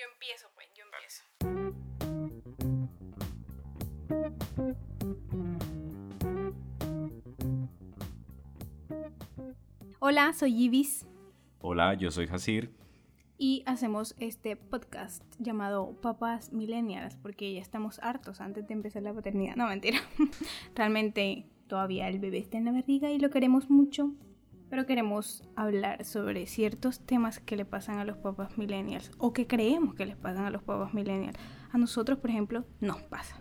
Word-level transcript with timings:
Yo 0.00 0.06
empiezo, 0.14 0.48
pues, 0.54 0.66
yo 0.74 0.82
empiezo. 0.86 1.24
Hola, 9.98 10.32
soy 10.32 10.64
Ibis. 10.64 11.06
Hola, 11.60 11.92
yo 11.92 12.10
soy 12.10 12.26
Hasir. 12.32 12.74
Y 13.36 13.62
hacemos 13.66 14.14
este 14.18 14.56
podcast 14.56 15.22
llamado 15.38 16.00
Papás 16.00 16.50
Millennials, 16.50 17.16
porque 17.16 17.52
ya 17.52 17.60
estamos 17.60 17.98
hartos 17.98 18.40
antes 18.40 18.66
de 18.66 18.72
empezar 18.72 19.02
la 19.02 19.12
paternidad. 19.12 19.56
No, 19.56 19.66
mentira. 19.66 19.98
Realmente 20.74 21.44
todavía 21.66 22.08
el 22.08 22.20
bebé 22.20 22.38
está 22.38 22.56
en 22.56 22.64
la 22.64 22.72
barriga 22.72 23.10
y 23.10 23.18
lo 23.18 23.28
queremos 23.28 23.68
mucho, 23.68 24.14
pero 24.70 24.86
queremos 24.86 25.42
hablar 25.56 26.04
sobre 26.04 26.46
ciertos 26.46 27.04
temas 27.04 27.40
que 27.40 27.56
le 27.56 27.64
pasan 27.64 27.98
a 27.98 28.04
los 28.04 28.16
papás 28.16 28.56
millennials 28.56 29.10
o 29.18 29.32
que 29.32 29.48
creemos 29.48 29.94
que 29.94 30.06
les 30.06 30.16
pasan 30.16 30.44
a 30.44 30.50
los 30.50 30.62
papás 30.62 30.94
millennials. 30.94 31.36
A 31.72 31.76
nosotros, 31.76 32.18
por 32.18 32.30
ejemplo, 32.30 32.64
nos 32.80 33.02
pasa. 33.02 33.40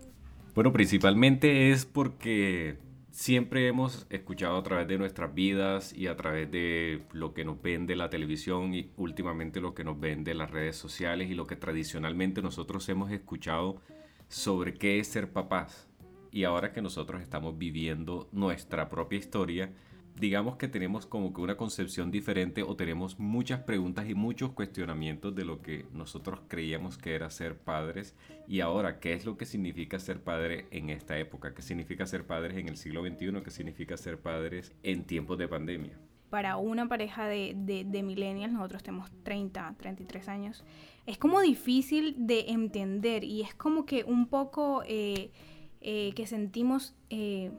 Bueno, 0.55 0.73
principalmente 0.73 1.71
es 1.71 1.85
porque 1.85 2.79
siempre 3.11 3.67
hemos 3.67 4.07
escuchado 4.09 4.57
a 4.57 4.63
través 4.63 4.87
de 4.87 4.97
nuestras 4.97 5.33
vidas 5.33 5.93
y 5.93 6.07
a 6.07 6.17
través 6.17 6.49
de 6.51 7.03
lo 7.11 7.33
que 7.35 7.45
nos 7.45 7.61
vende 7.61 7.95
la 7.95 8.09
televisión 8.09 8.73
y 8.73 8.91
últimamente 8.97 9.61
lo 9.61 9.75
que 9.75 9.83
nos 9.83 9.99
vende 9.99 10.33
las 10.33 10.49
redes 10.49 10.77
sociales 10.77 11.29
y 11.29 11.35
lo 11.35 11.45
que 11.45 11.55
tradicionalmente 11.55 12.41
nosotros 12.41 12.89
hemos 12.89 13.11
escuchado 13.11 13.81
sobre 14.29 14.73
qué 14.73 14.99
es 14.99 15.07
ser 15.07 15.31
papás. 15.31 15.87
Y 16.31 16.43
ahora 16.43 16.71
que 16.71 16.81
nosotros 16.81 17.21
estamos 17.21 17.57
viviendo 17.57 18.29
nuestra 18.31 18.89
propia 18.89 19.19
historia, 19.19 19.71
digamos 20.19 20.57
que 20.57 20.67
tenemos 20.67 21.05
como 21.05 21.33
que 21.33 21.39
una 21.39 21.55
concepción 21.55 22.11
diferente 22.11 22.61
o 22.61 22.75
tenemos 22.75 23.19
muchas 23.19 23.61
preguntas 23.61 24.09
y 24.09 24.15
muchos 24.15 24.51
cuestionamientos 24.51 25.33
de 25.33 25.45
lo 25.45 25.61
que 25.61 25.85
nosotros 25.93 26.41
creíamos 26.49 26.97
que 26.97 27.15
era 27.15 27.29
ser 27.29 27.57
padres 27.57 28.15
y 28.47 28.59
ahora 28.59 28.99
qué 28.99 29.13
es 29.13 29.25
lo 29.25 29.37
que 29.37 29.45
significa 29.45 29.97
ser 29.97 30.21
padre 30.21 30.67
en 30.71 30.89
esta 30.89 31.17
época, 31.17 31.53
qué 31.53 31.61
significa 31.61 32.05
ser 32.05 32.27
padres 32.27 32.57
en 32.57 32.67
el 32.67 32.75
siglo 32.75 33.01
XXI, 33.01 33.41
qué 33.41 33.49
significa 33.49 33.95
ser 33.95 34.19
padres 34.19 34.73
en 34.83 35.05
tiempos 35.05 35.37
de 35.37 35.47
pandemia. 35.47 35.97
Para 36.29 36.57
una 36.57 36.87
pareja 36.87 37.25
de, 37.27 37.53
de, 37.55 38.03
millennials, 38.03 38.53
nosotros 38.53 38.83
tenemos 38.83 39.09
30, 39.23 39.75
33 39.79 40.27
años, 40.27 40.63
es 41.07 41.17
como 41.17 41.39
difícil 41.39 42.13
de 42.17 42.49
entender 42.49 43.23
y 43.23 43.41
es 43.41 43.55
como 43.55 43.85
que 43.85 44.03
un 44.03 44.27
poco 44.27 44.83
eh, 44.85 45.31
eh, 45.79 46.11
que 46.13 46.27
sentimos... 46.27 46.93
Eh, 47.09 47.51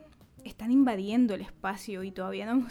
están 0.44 0.72
invadiendo 0.72 1.34
el 1.34 1.40
espacio 1.40 2.02
y 2.02 2.12
todavía 2.12 2.52
no, 2.52 2.66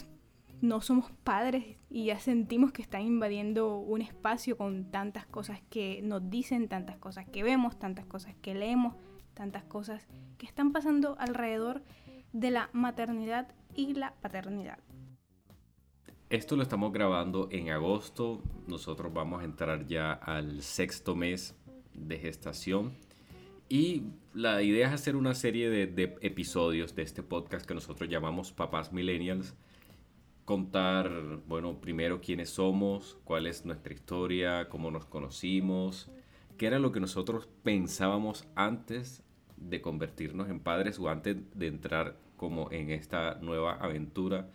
no 0.62 0.82
somos 0.82 1.12
padres 1.24 1.78
y 1.90 2.06
ya 2.06 2.20
sentimos 2.20 2.72
que 2.72 2.82
están 2.82 3.02
invadiendo 3.02 3.78
un 3.78 4.02
espacio 4.02 4.58
con 4.58 4.92
tantas 4.92 5.26
cosas 5.26 5.62
que 5.70 6.02
nos 6.04 6.30
dicen, 6.30 6.68
tantas 6.68 6.98
cosas 6.98 7.28
que 7.28 7.44
vemos, 7.44 7.80
tantas 7.80 8.06
cosas 8.06 8.36
que 8.42 8.54
leemos, 8.54 8.96
tantas 9.34 9.64
cosas 9.64 10.08
que 10.38 10.46
están 10.46 10.72
pasando 10.72 11.16
alrededor 11.20 11.84
de 12.34 12.52
la 12.52 12.70
maternidad 12.74 13.48
y 13.76 13.94
la 13.94 14.14
paternidad. 14.22 14.80
Esto 16.30 16.56
lo 16.56 16.62
estamos 16.62 16.94
grabando 16.94 17.48
en 17.52 17.70
agosto, 17.70 18.44
nosotros 18.68 19.12
vamos 19.12 19.42
a 19.42 19.46
entrar 19.46 19.88
ya 19.88 20.14
al 20.14 20.62
sexto 20.62 21.16
mes 21.16 21.56
de 21.94 22.20
gestación 22.20 22.94
y 23.70 24.04
la 24.34 24.62
idea 24.64 24.88
es 24.88 24.94
hacer 24.94 25.16
una 25.16 25.36
serie 25.36 25.70
de, 25.70 26.18
episodios 26.22 26.96
de 26.96 27.04
este 27.04 27.22
podcast 27.22 27.66
que 27.68 27.76
nosotros 27.76 28.10
llamamos 28.10 28.52
Papás 28.52 28.92
Millennials. 28.92 29.56
Contar, 30.44 31.12
bueno, 31.48 31.80
primero 31.80 32.20
quiénes 32.20 32.50
somos, 32.50 33.20
cuál 33.24 33.46
es 33.46 33.66
nuestra 33.66 33.94
historia, 33.94 34.68
cómo 34.70 34.90
nos 34.90 35.06
conocimos, 35.06 36.10
qué 36.58 36.66
era 36.66 36.80
lo 36.80 36.92
que 36.92 37.00
nosotros 37.00 37.48
pensábamos 37.62 38.48
antes 38.56 39.24
de 39.58 39.82
convertirnos 39.82 40.50
en 40.50 40.60
padres 40.60 40.98
o 40.98 41.08
antes 41.08 41.38
de 41.54 41.68
entrar 41.68 42.18
como 42.38 42.72
en 42.72 42.90
esta 42.90 43.38
nueva 43.42 43.74
aventura 43.74 44.50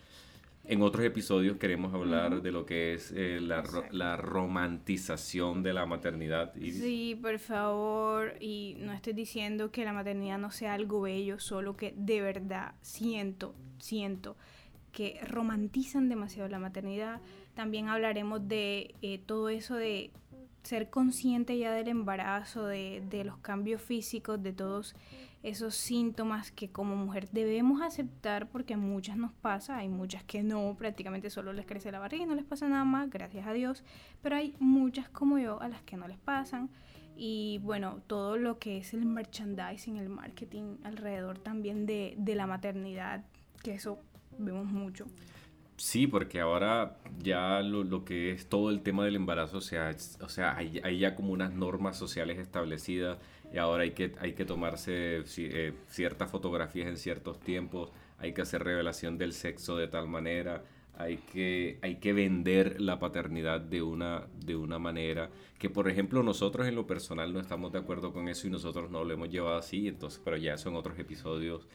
en 0.66 0.82
otros 0.82 1.04
episodios 1.04 1.58
queremos 1.58 1.92
hablar 1.92 2.40
de 2.40 2.50
lo 2.50 2.64
que 2.64 2.94
es 2.94 3.12
eh, 3.14 3.38
la, 3.40 4.16
romantización 4.16 5.62
de 5.62 5.74
la 5.74 5.84
maternidad. 5.84 6.52
Sí, 6.54 7.18
por 7.20 7.38
favor, 7.38 8.34
y 8.40 8.76
no 8.78 8.92
estoy 8.92 9.12
diciendo 9.12 9.70
que 9.70 9.84
la 9.84 9.92
maternidad 9.92 10.38
no 10.38 10.50
sea 10.50 10.74
algo 10.74 11.02
bello, 11.02 11.38
solo 11.38 11.76
que 11.76 11.94
de 11.96 12.22
verdad 12.22 12.74
siento, 12.80 13.54
siento 13.78 14.36
que 14.90 15.20
romantizan 15.28 16.08
demasiado 16.08 16.48
la 16.48 16.58
maternidad. 16.58 17.20
También 17.54 17.88
hablaremos 17.88 18.48
de 18.48 18.94
eh, 19.02 19.18
todo 19.18 19.48
eso 19.50 19.74
de 19.74 20.12
ser 20.64 20.90
consciente 20.90 21.56
ya 21.56 21.72
del 21.72 21.88
embarazo, 21.88 22.66
de, 22.66 23.02
de 23.08 23.24
los 23.24 23.38
cambios 23.38 23.80
físicos, 23.80 24.42
de 24.42 24.52
todos 24.52 24.96
esos 25.44 25.74
síntomas 25.74 26.50
que 26.50 26.70
como 26.70 26.96
mujer 26.96 27.28
debemos 27.30 27.82
aceptar 27.82 28.48
porque 28.48 28.78
muchas 28.78 29.18
nos 29.18 29.32
pasa, 29.32 29.76
hay 29.76 29.90
muchas 29.90 30.24
que 30.24 30.42
no, 30.42 30.74
prácticamente 30.78 31.28
solo 31.28 31.52
les 31.52 31.66
crece 31.66 31.92
la 31.92 31.98
barriga 31.98 32.24
y 32.24 32.26
no 32.26 32.34
les 32.34 32.46
pasa 32.46 32.66
nada 32.66 32.84
más, 32.84 33.10
gracias 33.10 33.46
a 33.46 33.52
Dios, 33.52 33.84
pero 34.22 34.36
hay 34.36 34.56
muchas 34.58 35.08
como 35.10 35.38
yo 35.38 35.60
a 35.60 35.68
las 35.68 35.82
que 35.82 35.98
no 35.98 36.08
les 36.08 36.16
pasan 36.16 36.70
y 37.16 37.58
bueno, 37.62 38.00
todo 38.06 38.36
lo 38.36 38.58
que 38.58 38.78
es 38.78 38.94
el 38.94 39.04
merchandising, 39.04 39.98
el 39.98 40.08
marketing 40.08 40.78
alrededor 40.82 41.38
también 41.38 41.86
de, 41.86 42.16
la 42.26 42.46
maternidad, 42.46 43.22
que 43.62 43.74
eso 43.74 43.98
vemos 44.38 44.66
mucho. 44.66 45.06
Sí, 45.76 46.06
porque 46.06 46.40
ahora 46.40 46.98
ya 47.18 47.60
lo, 47.60 48.04
que 48.04 48.30
es 48.30 48.48
todo 48.48 48.70
el 48.70 48.82
tema 48.82 49.04
del 49.04 49.16
embarazo, 49.16 49.58
o 49.58 49.60
sea, 49.60 49.94
o 50.20 50.28
sea 50.28 50.56
hay, 50.56 50.80
hay 50.84 50.98
ya 50.98 51.16
como 51.16 51.32
unas 51.32 51.52
normas 51.52 51.98
sociales 51.98 52.38
establecidas 52.38 53.18
y 53.52 53.58
ahora 53.58 53.82
hay 53.82 53.90
que, 53.90 54.12
hay 54.20 54.34
que 54.34 54.44
tomarse 54.44 55.24
eh, 55.36 55.72
ciertas 55.88 56.30
fotografías 56.30 56.88
en 56.88 56.96
ciertos 56.96 57.40
tiempos, 57.40 57.90
hay 58.18 58.32
que 58.32 58.42
hacer 58.42 58.62
revelación 58.62 59.18
del 59.18 59.32
sexo 59.32 59.76
de 59.76 59.88
tal 59.88 60.06
manera, 60.06 60.62
hay 60.96 61.16
que, 61.18 61.78
hay 61.82 61.96
que 61.96 62.12
vender 62.12 62.80
la 62.80 63.00
paternidad 63.00 63.60
de 63.60 63.82
una, 63.82 64.26
de 64.44 64.54
una 64.54 64.78
manera 64.78 65.30
que, 65.58 65.70
por 65.70 65.88
ejemplo, 65.88 66.22
nosotros 66.22 66.68
en 66.68 66.76
lo 66.76 66.86
personal 66.86 67.32
no 67.32 67.40
estamos 67.40 67.72
de 67.72 67.78
acuerdo 67.80 68.12
con 68.12 68.28
eso 68.28 68.46
y 68.46 68.50
nosotros 68.50 68.90
no 68.90 69.02
lo 69.04 69.12
hemos 69.12 69.28
llevado 69.28 69.56
así, 69.56 69.88
entonces, 69.88 70.20
pero 70.24 70.36
ya 70.36 70.54
eso 70.54 70.68
en 70.68 70.76
otros 70.76 70.98
episodios 71.00 71.66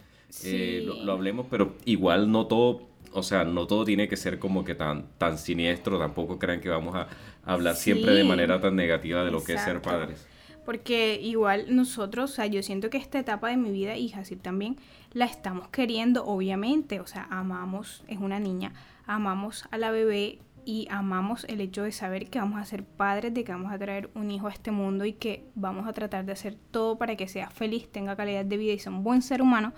eh, 0.44 0.84
lo, 0.86 1.12
hablemos, 1.12 1.48
pero 1.50 1.76
igual 1.86 2.32
no 2.32 2.48
todo, 2.48 2.88
o 3.14 3.24
sea, 3.24 3.44
no 3.44 3.68
todo 3.68 3.86
tiene 3.86 4.08
que 4.08 4.18
ser 4.18 4.40
como 4.40 4.64
que 4.64 4.76
tan, 4.76 5.08
tan 5.18 5.38
siniestro, 5.38 5.98
tampoco 5.98 6.40
crean 6.40 6.62
que 6.62 6.70
vamos 6.70 6.96
a 6.96 7.08
hablar 7.44 7.76
siempre 7.76 8.14
de 8.14 8.24
manera 8.24 8.60
tan 8.62 8.76
negativa 8.76 9.24
de 9.24 9.32
lo 9.32 9.44
que 9.44 9.54
es 9.54 9.62
ser 9.62 9.82
padres. 9.82 10.28
Porque 10.66 11.20
igual 11.20 11.76
nosotros, 11.76 12.32
o 12.32 12.34
sea, 12.36 12.46
yo 12.46 12.62
siento 12.62 12.92
que 12.92 12.98
esta 12.98 13.18
etapa 13.18 13.50
de 13.50 13.58
mi 13.58 13.72
vida, 13.72 13.98
y 13.98 14.14
así 14.14 14.36
también, 14.36 14.78
la 15.14 15.26
estamos 15.26 15.68
queriendo, 15.70 16.26
obviamente. 16.26 17.00
O 17.00 17.08
sea, 17.08 17.28
amamos, 17.32 18.04
es 18.08 18.20
una 18.20 18.40
niña, 18.40 18.74
amamos 19.08 19.66
a 19.72 19.80
la 19.80 19.90
bebé 19.90 20.38
y 20.66 20.88
amamos 20.92 21.46
el 21.46 21.62
hecho 21.62 21.82
de 21.82 21.92
saber 21.92 22.30
que 22.30 22.38
vamos 22.38 22.62
a 22.62 22.66
ser 22.66 22.84
padres, 22.84 23.34
de 23.34 23.44
que 23.44 23.52
vamos 23.52 23.72
a 23.72 23.80
traer 23.80 24.12
un 24.14 24.30
hijo 24.30 24.46
a 24.46 24.52
este 24.52 24.70
mundo 24.70 25.06
y 25.06 25.14
que 25.14 25.44
vamos 25.56 25.88
a 25.88 25.94
tratar 25.94 26.26
de 26.26 26.34
hacer 26.34 26.56
todo 26.70 27.00
para 27.00 27.16
que 27.16 27.28
sea 27.28 27.50
feliz, 27.50 27.92
tenga 27.92 28.16
calidad 28.16 28.46
de 28.46 28.58
vida 28.58 28.74
y 28.74 28.78
sea 28.78 28.92
un 28.92 29.04
buen 29.04 29.24
ser 29.24 29.42
humano. 29.42 29.74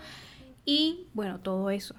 Y 0.64 1.08
bueno, 1.12 1.40
todo 1.40 1.70
eso. 1.70 1.94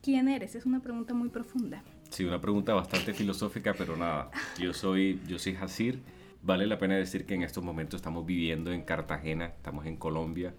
¿Quién 0.00 0.28
eres? 0.28 0.54
Es 0.54 0.66
una 0.66 0.80
pregunta 0.80 1.14
muy 1.14 1.28
profunda. 1.28 1.82
Sí, 2.10 2.24
una 2.24 2.40
pregunta 2.40 2.74
bastante 2.74 3.14
filosófica, 3.14 3.72
pero 3.72 3.96
nada. 3.96 4.30
Yo 4.58 4.72
soy, 4.74 5.20
yo 5.26 5.38
soy 5.38 5.56
Hasir. 5.56 6.00
Vale 6.42 6.66
la 6.66 6.78
pena 6.78 6.96
decir 6.96 7.24
que 7.24 7.34
en 7.34 7.42
estos 7.42 7.64
momentos 7.64 7.98
estamos 7.98 8.26
viviendo 8.26 8.72
en 8.72 8.82
Cartagena, 8.82 9.46
estamos 9.46 9.86
en 9.86 9.96
Colombia. 9.96 10.54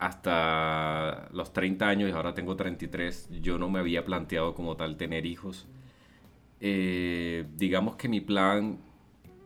Hasta 0.00 1.28
los 1.32 1.52
30 1.52 1.86
años 1.86 2.08
y 2.08 2.12
ahora 2.12 2.34
tengo 2.34 2.56
33, 2.56 3.28
yo 3.42 3.58
no 3.58 3.68
me 3.68 3.80
había 3.80 4.04
planteado 4.04 4.54
como 4.54 4.74
tal 4.74 4.96
tener 4.96 5.26
hijos. 5.26 5.68
Eh, 6.60 7.44
digamos 7.56 7.96
que 7.96 8.08
mi 8.08 8.22
plan, 8.22 8.78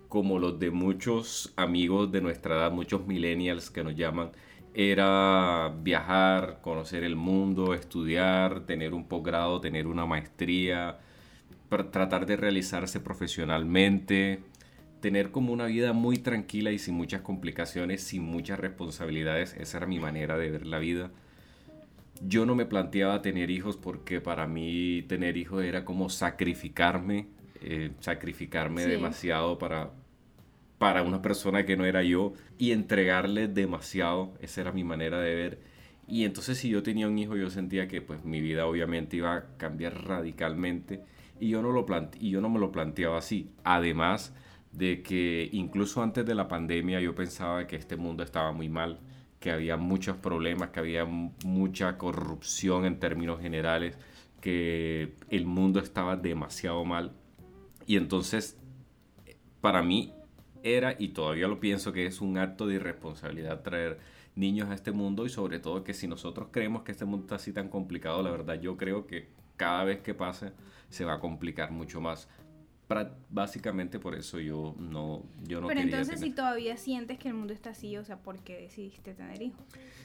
como 0.08 0.38
los 0.38 0.60
de 0.60 0.70
muchos 0.70 1.52
amigos 1.56 2.12
de 2.12 2.20
nuestra 2.20 2.54
edad, 2.54 2.70
muchos 2.70 3.04
millennials 3.04 3.68
que 3.68 3.82
nos 3.82 3.96
llaman, 3.96 4.30
era 4.74 5.74
viajar, 5.82 6.60
conocer 6.62 7.02
el 7.02 7.16
mundo, 7.16 7.74
estudiar, 7.74 8.60
tener 8.66 8.94
un 8.94 9.08
posgrado, 9.08 9.60
tener 9.60 9.88
una 9.88 10.06
maestría, 10.06 11.00
tratar 11.68 12.26
de 12.26 12.36
realizarse 12.36 13.00
profesionalmente, 13.00 14.44
tener 15.04 15.30
como 15.30 15.52
una 15.52 15.66
vida 15.66 15.92
muy 15.92 16.16
tranquila 16.16 16.72
y 16.72 16.78
sin 16.78 16.94
muchas 16.94 17.20
complicaciones, 17.20 18.02
sin 18.02 18.22
muchas 18.22 18.58
responsabilidades. 18.58 19.54
Esa 19.60 19.76
era 19.76 19.86
mi 19.86 20.00
manera 20.00 20.38
de 20.38 20.50
ver 20.50 20.64
la 20.64 20.78
vida. 20.78 21.10
Yo 22.22 22.46
no 22.46 22.54
me 22.54 22.64
planteaba 22.64 23.20
tener 23.20 23.50
hijos 23.50 23.76
porque 23.76 24.22
para 24.22 24.46
mí 24.46 25.02
tener 25.06 25.36
hijos 25.36 25.62
era 25.62 25.84
como 25.84 26.08
sacrificarme, 26.08 27.26
eh, 27.60 27.90
sacrificarme 28.00 28.86
demasiado 28.86 29.58
para, 29.58 29.90
para 30.78 31.02
una 31.02 31.20
persona 31.20 31.66
que 31.66 31.76
no 31.76 31.84
era 31.84 32.02
yo 32.02 32.32
y 32.56 32.72
entregarle 32.72 33.46
demasiado, 33.46 34.32
esa 34.40 34.62
era 34.62 34.72
mi 34.72 34.84
manera 34.84 35.20
de 35.20 35.34
ver. 35.34 35.58
Y 36.08 36.24
entonces 36.24 36.56
si 36.56 36.70
yo 36.70 36.82
tenía 36.82 37.08
un 37.08 37.18
hijo 37.18 37.36
yo 37.36 37.50
sentía 37.50 37.88
que 37.88 38.00
pues 38.00 38.24
mi 38.24 38.40
vida 38.40 38.64
obviamente 38.64 39.18
iba 39.18 39.34
a 39.34 39.44
cambiar 39.58 40.06
radicalmente 40.06 41.02
y 41.38 41.50
yo 41.50 41.60
no, 41.60 41.72
lo 41.72 41.84
y 42.18 42.30
yo 42.30 42.40
no 42.40 42.48
me 42.48 42.58
lo 42.58 42.72
planteaba 42.72 43.18
así. 43.18 43.50
Además 43.64 44.32
de 44.76 45.02
que 45.02 45.48
incluso 45.52 46.02
antes 46.02 46.26
de 46.26 46.34
la 46.34 46.48
pandemia 46.48 47.00
yo 47.00 47.14
pensaba 47.14 47.66
que 47.66 47.76
este 47.76 47.96
mundo 47.96 48.22
estaba 48.22 48.52
muy 48.52 48.68
mal, 48.68 48.98
que 49.38 49.50
había 49.50 49.76
muchos 49.76 50.16
problemas, 50.16 50.70
que 50.70 50.80
había 50.80 51.04
mucha 51.04 51.96
corrupción 51.96 52.84
en 52.84 52.98
términos 52.98 53.40
generales, 53.40 53.96
que 54.40 55.14
el 55.30 55.46
mundo 55.46 55.80
estaba 55.80 56.16
demasiado 56.16 56.84
mal. 56.84 57.12
Y 57.86 57.96
entonces, 57.96 58.58
para 59.60 59.82
mí 59.82 60.12
era, 60.62 60.96
y 60.98 61.08
todavía 61.08 61.46
lo 61.46 61.60
pienso, 61.60 61.92
que 61.92 62.06
es 62.06 62.20
un 62.20 62.38
acto 62.38 62.66
de 62.66 62.76
irresponsabilidad 62.76 63.62
traer 63.62 63.98
niños 64.34 64.70
a 64.70 64.74
este 64.74 64.90
mundo 64.90 65.26
y 65.26 65.28
sobre 65.28 65.60
todo 65.60 65.84
que 65.84 65.94
si 65.94 66.08
nosotros 66.08 66.48
creemos 66.50 66.82
que 66.82 66.92
este 66.92 67.04
mundo 67.04 67.26
está 67.26 67.36
así 67.36 67.52
tan 67.52 67.68
complicado, 67.68 68.22
la 68.22 68.30
verdad 68.30 68.60
yo 68.60 68.76
creo 68.76 69.06
que 69.06 69.28
cada 69.56 69.84
vez 69.84 70.00
que 70.00 70.14
pase 70.14 70.52
se 70.88 71.04
va 71.04 71.14
a 71.14 71.20
complicar 71.20 71.70
mucho 71.70 72.00
más. 72.00 72.28
Básicamente 73.30 73.98
por 73.98 74.14
eso 74.14 74.38
yo 74.40 74.74
no, 74.78 75.24
yo 75.46 75.60
no 75.60 75.68
Pero 75.68 75.80
entonces 75.80 76.20
si 76.20 76.30
todavía 76.30 76.76
sientes 76.76 77.18
que 77.18 77.28
el 77.28 77.34
mundo 77.34 77.52
está 77.52 77.70
así, 77.70 77.96
o 77.96 78.04
sea, 78.04 78.18
¿por 78.18 78.38
qué 78.40 78.56
decidiste 78.60 79.14
tener 79.14 79.40
hijos? 79.42 79.64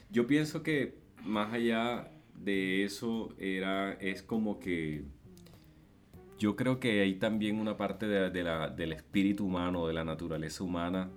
Yo 0.10 0.28
pienso 0.28 0.64
que 0.64 0.98
más 1.24 1.54
allá 1.54 2.10
de 2.36 2.86
eso 2.86 3.34
era, 3.38 3.94
es 3.94 4.24
como 4.24 4.60
que 4.60 5.04
yo 6.38 6.56
creo 6.56 6.80
que 6.80 7.02
hay 7.02 7.16
también 7.16 7.60
una 7.60 7.76
parte 7.76 8.08
de, 8.08 8.44
la, 8.44 8.70
del 8.70 8.94
espíritu 8.94 9.46
humano, 9.46 9.88
de 9.88 9.94
la 9.94 10.06
naturaleza 10.06 10.64
humana, 10.64 11.10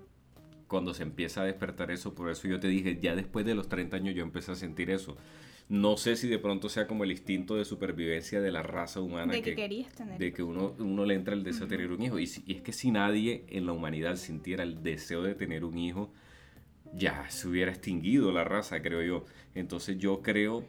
cuando 0.66 0.94
se 0.94 1.04
empieza 1.04 1.42
a 1.42 1.44
despertar 1.44 1.90
eso, 1.90 2.14
por 2.14 2.28
eso 2.30 2.48
yo 2.48 2.58
te 2.58 2.66
dije, 2.66 2.98
ya 3.00 3.14
después 3.14 3.46
de 3.46 3.54
los 3.54 3.68
30 3.68 3.96
años 3.96 4.14
yo 4.14 4.22
empecé 4.22 4.52
a 4.52 4.54
sentir 4.56 4.90
eso. 4.90 5.16
No 5.68 5.96
sé 5.96 6.16
si 6.16 6.28
de 6.28 6.38
pronto 6.38 6.68
sea 6.68 6.86
como 6.86 7.04
el 7.04 7.12
instinto 7.12 7.56
de 7.56 7.64
supervivencia 7.64 8.40
de 8.40 8.52
la 8.52 8.62
raza 8.62 9.00
humana. 9.00 9.32
De 9.32 9.42
que, 9.42 9.54
querías 9.54 9.92
tener. 9.94 10.18
De 10.18 10.32
que 10.32 10.42
uno, 10.42 10.74
uno 10.78 11.06
le 11.06 11.14
entra 11.14 11.34
el 11.34 11.44
deseo 11.44 11.66
de 11.66 11.76
tener 11.76 11.92
un 11.92 12.02
hijo. 12.02 12.18
Y, 12.18 12.28
y, 12.46 12.54
es 12.54 12.62
que 12.62 12.72
si 12.72 12.90
nadie 12.90 13.44
en 13.48 13.66
la 13.66 13.72
humanidad 13.72 14.16
sintiera 14.16 14.62
el 14.64 14.82
deseo 14.82 15.22
de 15.22 15.34
tener 15.34 15.64
un 15.64 15.78
hijo, 15.78 16.12
ya 16.94 17.28
se 17.30 17.48
hubiera 17.48 17.70
extinguido 17.70 18.32
la 18.32 18.44
raza, 18.44 18.82
creo 18.82 19.02
yo. 19.02 19.24
Entonces 19.54 19.98
yo 19.98 20.20
creo 20.22 20.64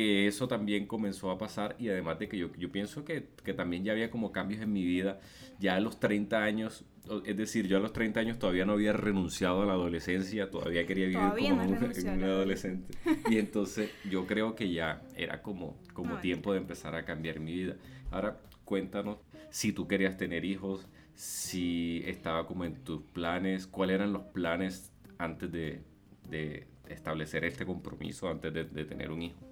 que 0.00 0.26
eso 0.26 0.48
también 0.48 0.86
comenzó 0.86 1.30
a 1.30 1.36
pasar 1.36 1.76
y 1.78 1.90
además 1.90 2.18
de 2.18 2.26
que 2.26 2.38
yo, 2.38 2.50
yo 2.56 2.72
pienso 2.72 3.04
que, 3.04 3.28
que, 3.44 3.52
también 3.52 3.84
ya 3.84 3.92
había 3.92 4.10
como 4.10 4.32
cambios 4.32 4.62
en 4.62 4.72
mi 4.72 4.82
vida, 4.82 5.20
ya 5.58 5.76
a 5.76 5.80
los 5.80 6.00
30 6.00 6.42
años, 6.42 6.86
es 7.26 7.36
decir, 7.36 7.68
yo 7.68 7.76
a 7.76 7.80
los 7.80 7.92
30 7.92 8.18
años 8.18 8.38
todavía 8.38 8.64
no 8.64 8.72
había 8.72 8.94
renunciado 8.94 9.60
a 9.60 9.66
la 9.66 9.74
adolescencia, 9.74 10.48
todavía 10.48 10.86
quería 10.86 11.04
vivir 11.04 11.50
como 11.50 11.64
un, 11.64 12.24
adolescente. 12.24 12.96
Y 13.28 13.36
entonces 13.36 13.90
yo 14.08 14.26
creo 14.26 14.54
que 14.54 14.72
ya 14.72 15.02
era 15.16 15.42
como, 15.42 15.76
como 15.92 16.16
tiempo 16.20 16.54
de 16.54 16.60
empezar 16.60 16.94
a 16.94 17.04
cambiar 17.04 17.38
mi 17.38 17.52
vida. 17.52 17.76
Ahora 18.10 18.40
cuéntanos 18.64 19.18
si 19.50 19.74
tú 19.74 19.86
querías 19.86 20.16
tener 20.16 20.46
hijos, 20.46 20.88
si 21.14 22.02
estaba 22.06 22.46
como 22.46 22.64
en 22.64 22.76
tus 22.84 23.02
planes, 23.02 23.66
cuáles 23.66 23.96
eran 23.96 24.14
los 24.14 24.22
planes 24.22 24.94
antes 25.18 25.52
de, 25.52 25.82
de 26.30 26.68
establecer 26.88 27.44
este 27.44 27.66
compromiso, 27.66 28.30
antes 28.30 28.54
de, 28.54 28.64
de 28.64 28.84
tener 28.86 29.10
un 29.10 29.20
hijo. 29.20 29.49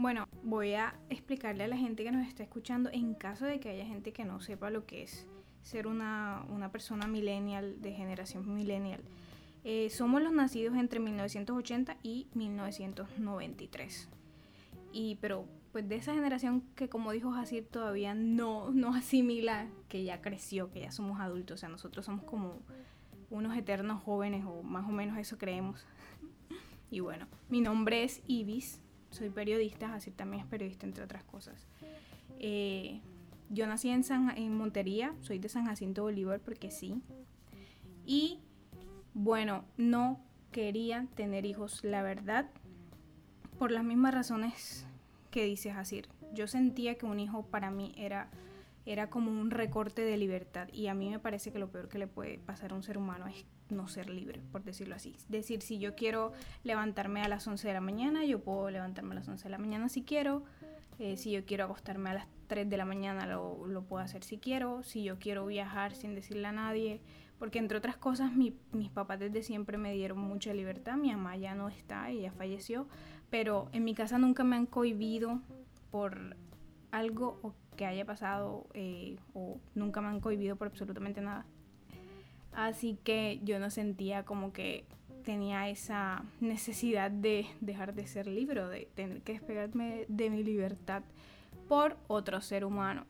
Bueno, 0.00 0.28
voy 0.44 0.74
a 0.74 0.94
explicarle 1.10 1.64
a 1.64 1.66
la 1.66 1.76
gente 1.76 2.04
que 2.04 2.12
nos 2.12 2.24
está 2.24 2.44
escuchando, 2.44 2.88
en 2.92 3.14
caso 3.14 3.46
de 3.46 3.58
que 3.58 3.70
haya 3.70 3.84
gente 3.84 4.12
que 4.12 4.24
no 4.24 4.40
sepa 4.40 4.70
lo 4.70 4.86
que 4.86 5.02
es 5.02 5.26
ser 5.60 5.88
una, 5.88 6.46
persona 6.70 7.08
millennial, 7.08 7.82
de 7.82 7.92
generación 7.94 8.54
millennial. 8.54 9.00
Eh, 9.64 9.90
somos 9.90 10.22
los 10.22 10.32
nacidos 10.32 10.76
entre 10.76 11.00
1980 11.00 11.96
y 12.04 12.28
1993. 12.32 14.08
Y 14.92 15.16
pero 15.16 15.46
pues 15.72 15.88
de 15.88 15.96
esa 15.96 16.14
generación 16.14 16.62
que 16.76 16.88
como 16.88 17.10
dijo 17.10 17.32
Jacir 17.32 17.66
todavía 17.66 18.14
no, 18.14 18.70
no 18.70 18.94
asimila 18.94 19.66
que 19.88 20.04
ya 20.04 20.20
creció, 20.20 20.70
que 20.70 20.78
ya 20.78 20.92
somos 20.92 21.18
adultos. 21.18 21.56
O 21.56 21.58
sea, 21.58 21.68
nosotros 21.70 22.06
somos 22.06 22.22
como 22.22 22.62
unos 23.30 23.56
eternos 23.56 24.00
jóvenes 24.04 24.44
o 24.46 24.62
más 24.62 24.88
o 24.88 24.92
menos 24.92 25.18
eso 25.18 25.38
creemos. 25.38 25.84
y 26.88 27.00
bueno, 27.00 27.26
mi 27.48 27.60
nombre 27.60 28.04
es 28.04 28.22
Ibis, 28.28 28.80
soy 29.10 29.30
periodista, 29.30 29.94
así 29.94 30.10
también 30.10 30.42
es 30.42 30.48
periodista 30.48 30.86
entre 30.86 31.04
otras 31.04 31.24
cosas. 31.24 31.66
Eh, 32.38 33.00
yo 33.50 33.66
nací 33.66 33.88
en, 33.88 34.04
San, 34.04 34.36
en 34.36 34.56
Montería, 34.56 35.14
soy 35.20 35.38
de 35.38 35.48
San 35.48 35.66
Jacinto 35.66 36.02
Bolívar 36.02 36.40
porque 36.40 36.70
sí. 36.70 37.00
Y 38.04 38.40
bueno, 39.14 39.64
no 39.76 40.20
quería 40.52 41.06
tener 41.14 41.46
hijos, 41.46 41.82
la 41.84 42.02
verdad, 42.02 42.48
por 43.58 43.70
las 43.70 43.84
mismas 43.84 44.14
razones 44.14 44.86
que 45.30 45.44
dice 45.44 45.72
Jacir. 45.72 46.08
Yo 46.34 46.46
sentía 46.46 46.96
que 46.96 47.06
un 47.06 47.20
hijo 47.20 47.44
para 47.46 47.70
mí 47.70 47.92
era, 47.96 48.28
era 48.86 49.08
como 49.08 49.30
un 49.30 49.50
recorte 49.50 50.02
de 50.02 50.16
libertad 50.16 50.68
y 50.72 50.88
a 50.88 50.94
mí 50.94 51.10
me 51.10 51.18
parece 51.18 51.52
que 51.52 51.58
lo 51.58 51.70
peor 51.70 51.88
que 51.88 51.98
le 51.98 52.06
puede 52.06 52.38
pasar 52.38 52.72
a 52.72 52.74
un 52.74 52.82
ser 52.82 52.98
humano 52.98 53.26
es 53.26 53.44
no 53.70 53.88
ser 53.88 54.10
libre, 54.10 54.40
por 54.52 54.64
decirlo 54.64 54.94
así. 54.94 55.14
Es 55.16 55.28
decir, 55.28 55.62
si 55.62 55.78
yo 55.78 55.94
quiero 55.94 56.32
levantarme 56.64 57.22
a 57.22 57.28
las 57.28 57.46
11 57.46 57.68
de 57.68 57.74
la 57.74 57.80
mañana, 57.80 58.24
yo 58.24 58.40
puedo 58.40 58.70
levantarme 58.70 59.12
a 59.12 59.14
las 59.16 59.28
11 59.28 59.44
de 59.44 59.50
la 59.50 59.58
mañana 59.58 59.88
si 59.88 60.02
quiero. 60.02 60.42
Eh, 60.98 61.16
si 61.16 61.30
yo 61.30 61.44
quiero 61.44 61.64
acostarme 61.64 62.10
a 62.10 62.14
las 62.14 62.26
3 62.48 62.68
de 62.68 62.76
la 62.76 62.84
mañana, 62.84 63.26
lo, 63.26 63.66
lo, 63.66 63.82
puedo 63.82 64.02
hacer 64.02 64.24
si 64.24 64.38
quiero. 64.38 64.82
Si 64.82 65.04
yo 65.04 65.18
quiero 65.18 65.46
viajar 65.46 65.94
sin 65.94 66.14
decirle 66.14 66.48
a 66.48 66.52
nadie. 66.52 67.00
Porque 67.38 67.60
entre 67.60 67.78
otras 67.78 67.96
cosas, 67.96 68.32
mis 68.34 68.88
papás 68.92 69.20
desde 69.20 69.42
siempre 69.42 69.78
me 69.78 69.92
dieron 69.92 70.18
mucha 70.18 70.52
libertad. 70.52 70.96
Mi 70.96 71.12
mamá 71.12 71.36
ya 71.36 71.54
no 71.54 71.68
está, 71.68 72.10
ella 72.10 72.32
falleció. 72.32 72.88
Pero 73.30 73.68
en 73.72 73.84
mi 73.84 73.94
casa 73.94 74.18
nunca 74.18 74.42
me 74.42 74.56
han 74.56 74.66
cohibido 74.66 75.40
por 75.90 76.36
algo 76.90 77.54
que 77.76 77.86
haya 77.86 78.04
pasado 78.04 78.66
eh, 78.74 79.16
o 79.34 79.60
nunca 79.74 80.00
me 80.00 80.08
han 80.08 80.20
cohibido 80.20 80.56
por 80.56 80.66
absolutamente 80.66 81.20
nada. 81.20 81.46
Así 82.58 82.98
que 83.04 83.38
yo 83.44 83.60
no 83.60 83.70
sentía 83.70 84.24
como 84.24 84.52
que 84.52 84.84
tenía 85.22 85.68
esa 85.68 86.24
necesidad 86.40 87.08
de 87.08 87.46
dejar 87.60 87.94
de 87.94 88.08
ser 88.08 88.26
libre, 88.26 88.66
de 88.66 88.88
tener 88.96 89.22
que 89.22 89.34
despegarme 89.34 90.06
de 90.08 90.28
mi 90.28 90.42
libertad 90.42 91.04
por 91.68 91.96
otro 92.08 92.40
ser 92.40 92.64
humano. 92.64 93.06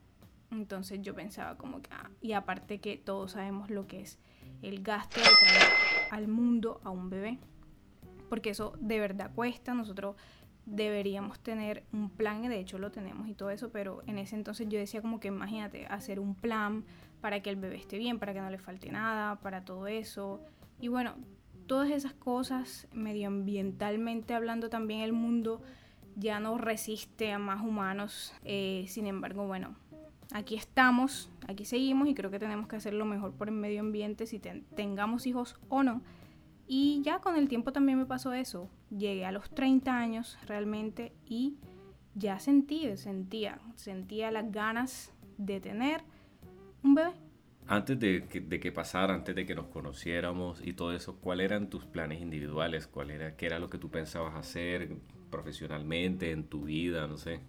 Entonces 0.51 1.01
yo 1.01 1.15
pensaba 1.15 1.57
como 1.57 1.81
que, 1.81 1.89
ah, 1.95 2.11
y 2.21 2.33
aparte 2.33 2.79
que 2.79 2.99
todos 2.99 3.33
sabemos 3.33 3.71
lo 3.71 3.87
que 3.87 4.03
es 4.03 4.19
el 4.61 4.83
gasto 4.83 5.19
de 5.19 5.25
traer 5.27 5.73
al 6.11 6.29
mundo 6.29 6.83
a 6.85 6.91
un 6.91 7.09
bebé, 7.09 7.39
porque 8.29 8.51
eso 8.51 8.75
de 8.79 9.01
verdad 9.01 9.31
cuesta, 9.35 9.73
nosotros 9.73 10.17
deberíamos 10.67 11.41
tener 11.41 11.85
un 11.95 12.11
plan, 12.11 12.43
de 12.43 12.61
hecho 12.61 12.79
lo 12.79 12.91
tenemos 12.91 13.27
y 13.29 13.35
todo 13.35 13.49
eso, 13.49 13.71
pero 13.71 14.03
en 14.07 14.19
ese 14.19 14.37
entonces 14.37 14.69
yo 14.69 14.79
decía 14.79 15.01
como 15.01 15.21
que 15.21 15.29
imagínate, 15.29 15.87
hacer 15.87 16.21
un 16.21 16.35
plan 16.35 16.85
para 17.21 17.41
que 17.41 17.51
el 17.51 17.57
bebé 17.57 17.77
esté 17.77 17.99
bien, 17.99 18.19
para 18.19 18.33
que 18.33 18.41
no 18.41 18.51
le 18.51 18.59
falte 18.59 18.91
nada, 18.91 19.37
para 19.37 19.65
todo 19.65 19.87
eso. 19.87 20.41
Y 20.81 20.89
bueno, 20.89 21.15
todas 21.67 21.91
esas 21.91 22.15
cosas, 22.15 22.89
medioambientalmente 22.93 24.35
hablando 24.35 24.69
también 24.69 25.01
el 25.01 25.13
mundo 25.13 25.63
ya 26.17 26.41
no 26.41 26.59
resiste 26.59 27.33
a 27.33 27.39
más 27.39 27.63
humanos. 27.63 28.35
Eh, 28.45 28.85
sin 28.89 29.07
embargo, 29.07 29.47
bueno, 29.47 29.77
aquí 30.33 30.57
estamos, 30.57 31.31
aquí 31.47 31.65
seguimos 31.65 32.09
y 32.09 32.15
creo 32.15 32.31
que 32.31 32.39
tenemos 32.39 32.67
que 32.67 32.77
hacer 32.77 32.95
lo 32.95 33.05
mejor 33.05 33.33
por 33.33 33.49
el 33.49 33.55
medio 33.55 33.81
ambiente 33.81 34.27
si 34.27 34.41
tengamos 34.41 35.27
hijos 35.27 35.57
o 35.69 35.83
no. 35.83 36.03
Y 36.67 37.01
ya 37.03 37.21
con 37.21 37.37
el 37.37 37.49
tiempo 37.49 37.73
también 37.73 37.99
me 37.99 38.05
pasó 38.05 38.33
eso. 38.33 38.69
Llegué 38.91 39.25
a 39.25 39.33
los 39.33 39.49
30 39.51 39.97
años 39.97 40.39
realmente 40.47 41.13
y 41.25 41.57
ya 42.15 42.41
sentí, 42.41 42.95
sentía, 42.97 43.61
sentía 43.77 44.31
las 44.31 44.51
ganas 44.51 45.15
de 45.39 45.61
tener 45.61 46.03
un 46.83 46.95
bebé. 46.95 47.11
Antes 47.67 48.01
de 48.01 48.27
que, 48.27 48.41
de 48.41 48.61
que 48.61 48.73
pasara, 48.73 49.13
antes 49.13 49.35
de 49.35 49.45
que 49.45 49.55
nos 49.55 49.67
conociéramos 49.67 50.67
y 50.67 50.73
todo 50.73 50.95
eso, 50.95 51.17
¿cuáles 51.21 51.45
eran 51.45 51.69
tus 51.69 51.85
planes 51.85 52.23
individuales? 52.23 52.87
¿Cuál 52.87 53.11
era, 53.11 53.37
¿Qué 53.37 53.45
era 53.47 53.59
lo 53.59 53.69
que 53.69 53.77
tú 53.77 53.91
pensabas 53.91 54.35
hacer 54.37 54.97
profesionalmente, 55.31 56.31
en 56.31 56.45
tu 56.45 56.63
vida? 56.63 57.07
No 57.07 57.19
sé. 57.19 57.41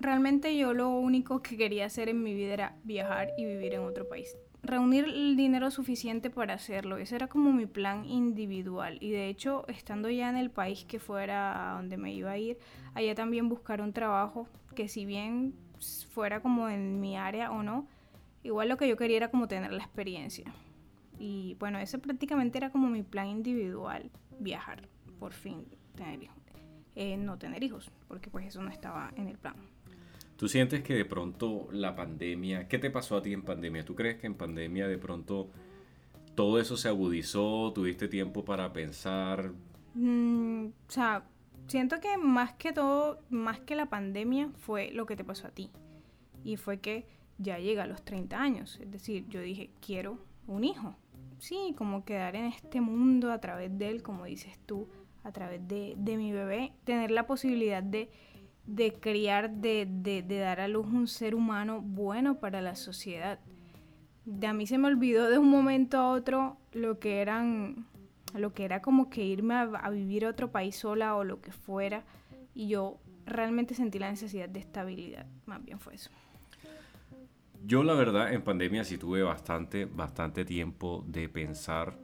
Realmente 0.00 0.56
yo 0.56 0.72
lo 0.72 0.88
único 0.88 1.42
que 1.42 1.58
quería 1.58 1.84
hacer 1.84 2.08
en 2.08 2.22
mi 2.22 2.32
vida 2.32 2.54
era 2.54 2.76
viajar 2.84 3.32
y 3.36 3.44
vivir 3.44 3.74
en 3.74 3.82
otro 3.82 4.08
país. 4.08 4.34
Reunir 4.62 5.04
el 5.04 5.36
dinero 5.36 5.70
suficiente 5.70 6.30
para 6.30 6.54
hacerlo. 6.54 6.96
Ese 6.96 7.16
era 7.16 7.28
como 7.28 7.52
mi 7.52 7.66
plan 7.66 8.06
individual. 8.06 8.96
Y 9.02 9.10
de 9.10 9.28
hecho, 9.28 9.66
estando 9.68 10.08
ya 10.08 10.30
en 10.30 10.36
el 10.36 10.50
país 10.50 10.86
que 10.86 11.00
fuera 11.00 11.72
a 11.72 11.76
donde 11.76 11.98
me 11.98 12.14
iba 12.14 12.30
a 12.30 12.38
ir, 12.38 12.56
allá 12.94 13.14
también 13.14 13.50
buscar 13.50 13.82
un 13.82 13.92
trabajo 13.92 14.48
que 14.74 14.88
si 14.88 15.04
bien 15.04 15.54
fuera 16.10 16.40
como 16.40 16.68
en 16.68 17.00
mi 17.00 17.16
área 17.16 17.50
o 17.50 17.62
no, 17.62 17.86
igual 18.42 18.68
lo 18.68 18.76
que 18.76 18.88
yo 18.88 18.96
quería 18.96 19.18
era 19.18 19.30
como 19.30 19.48
tener 19.48 19.72
la 19.72 19.82
experiencia. 19.82 20.52
Y 21.18 21.56
bueno, 21.58 21.78
ese 21.78 21.98
prácticamente 21.98 22.58
era 22.58 22.70
como 22.70 22.88
mi 22.88 23.02
plan 23.02 23.28
individual, 23.28 24.10
viajar, 24.38 24.88
por 25.18 25.32
fin 25.32 25.66
tener 25.94 26.22
hijos. 26.22 26.36
Eh, 26.96 27.16
no 27.16 27.38
tener 27.38 27.62
hijos, 27.62 27.90
porque 28.08 28.30
pues 28.30 28.46
eso 28.46 28.62
no 28.62 28.70
estaba 28.70 29.12
en 29.16 29.28
el 29.28 29.38
plan. 29.38 29.54
¿Tú 30.36 30.48
sientes 30.48 30.82
que 30.82 30.94
de 30.94 31.04
pronto 31.04 31.68
la 31.70 31.94
pandemia, 31.94 32.66
qué 32.66 32.78
te 32.78 32.90
pasó 32.90 33.16
a 33.16 33.22
ti 33.22 33.32
en 33.32 33.42
pandemia? 33.42 33.84
¿Tú 33.84 33.94
crees 33.94 34.16
que 34.16 34.26
en 34.26 34.34
pandemia 34.34 34.88
de 34.88 34.98
pronto 34.98 35.50
todo 36.34 36.58
eso 36.58 36.76
se 36.76 36.88
agudizó? 36.88 37.72
¿Tuviste 37.74 38.08
tiempo 38.08 38.44
para 38.44 38.72
pensar? 38.72 39.52
Mm, 39.94 40.66
o 40.66 40.90
sea, 40.90 41.24
siento 41.70 42.00
que 42.00 42.16
más 42.18 42.54
que 42.54 42.72
todo, 42.72 43.20
más 43.30 43.60
que 43.60 43.76
la 43.76 43.86
pandemia, 43.86 44.50
fue 44.58 44.90
lo 44.92 45.06
que 45.06 45.16
te 45.16 45.24
pasó 45.24 45.46
a 45.46 45.50
ti. 45.50 45.70
Y 46.44 46.56
fue 46.56 46.78
que 46.78 47.06
ya 47.38 47.58
llega 47.58 47.84
a 47.84 47.86
los 47.86 48.02
30 48.02 48.40
años. 48.40 48.78
Es 48.80 48.90
decir, 48.90 49.26
yo 49.28 49.40
dije, 49.40 49.70
quiero 49.84 50.18
un 50.46 50.64
hijo. 50.64 50.96
Sí, 51.38 51.74
como 51.76 52.04
quedar 52.04 52.36
en 52.36 52.46
este 52.46 52.80
mundo 52.80 53.32
a 53.32 53.40
través 53.40 53.76
de 53.78 53.88
él, 53.88 54.02
como 54.02 54.26
dices 54.26 54.58
tú, 54.66 54.88
a 55.22 55.32
través 55.32 55.66
de, 55.66 55.94
de 55.96 56.16
mi 56.16 56.32
bebé, 56.32 56.72
tener 56.84 57.10
la 57.10 57.26
posibilidad 57.26 57.82
de 57.82 58.10
de 58.66 58.94
criar, 58.94 59.50
de, 59.50 59.86
de, 59.90 60.22
de, 60.22 60.38
dar 60.38 60.60
a 60.60 60.68
luz 60.68 60.86
un 60.86 61.08
ser 61.08 61.34
humano 61.34 61.80
bueno 61.80 62.38
para 62.38 62.60
la 62.60 62.76
sociedad. 62.76 63.40
De 64.24 64.46
a 64.46 64.52
mí 64.52 64.66
se 64.66 64.78
me 64.78 64.88
olvidó 64.88 65.28
de 65.28 65.38
un 65.38 65.48
momento 65.48 65.98
a 65.98 66.10
otro 66.10 66.56
lo 66.72 66.98
que 66.98 67.20
eran, 67.20 67.86
lo 68.38 68.52
que 68.52 68.64
era 68.64 68.82
como 68.82 69.10
que 69.10 69.24
irme 69.24 69.54
a, 69.54 69.90
vivir 69.90 70.24
a 70.24 70.28
otro 70.28 70.50
país 70.50 70.76
sola 70.76 71.16
o 71.16 71.24
lo 71.24 71.40
que 71.40 71.52
fuera. 71.52 72.04
Y 72.54 72.68
yo 72.68 72.98
realmente 73.26 73.74
sentí 73.74 73.98
la 73.98 74.10
necesidad 74.10 74.48
de 74.48 74.60
estabilidad. 74.60 75.26
Más 75.46 75.64
bien 75.64 75.78
fue 75.78 75.94
eso. 75.94 76.10
Yo 77.64 77.82
la 77.82 77.94
verdad 77.94 78.32
en 78.32 78.42
pandemia 78.42 78.84
sí 78.84 78.96
tuve 78.96 79.22
bastante, 79.22 79.84
bastante 79.84 80.44
tiempo 80.44 81.04
de 81.06 81.28
pensar, 81.28 81.98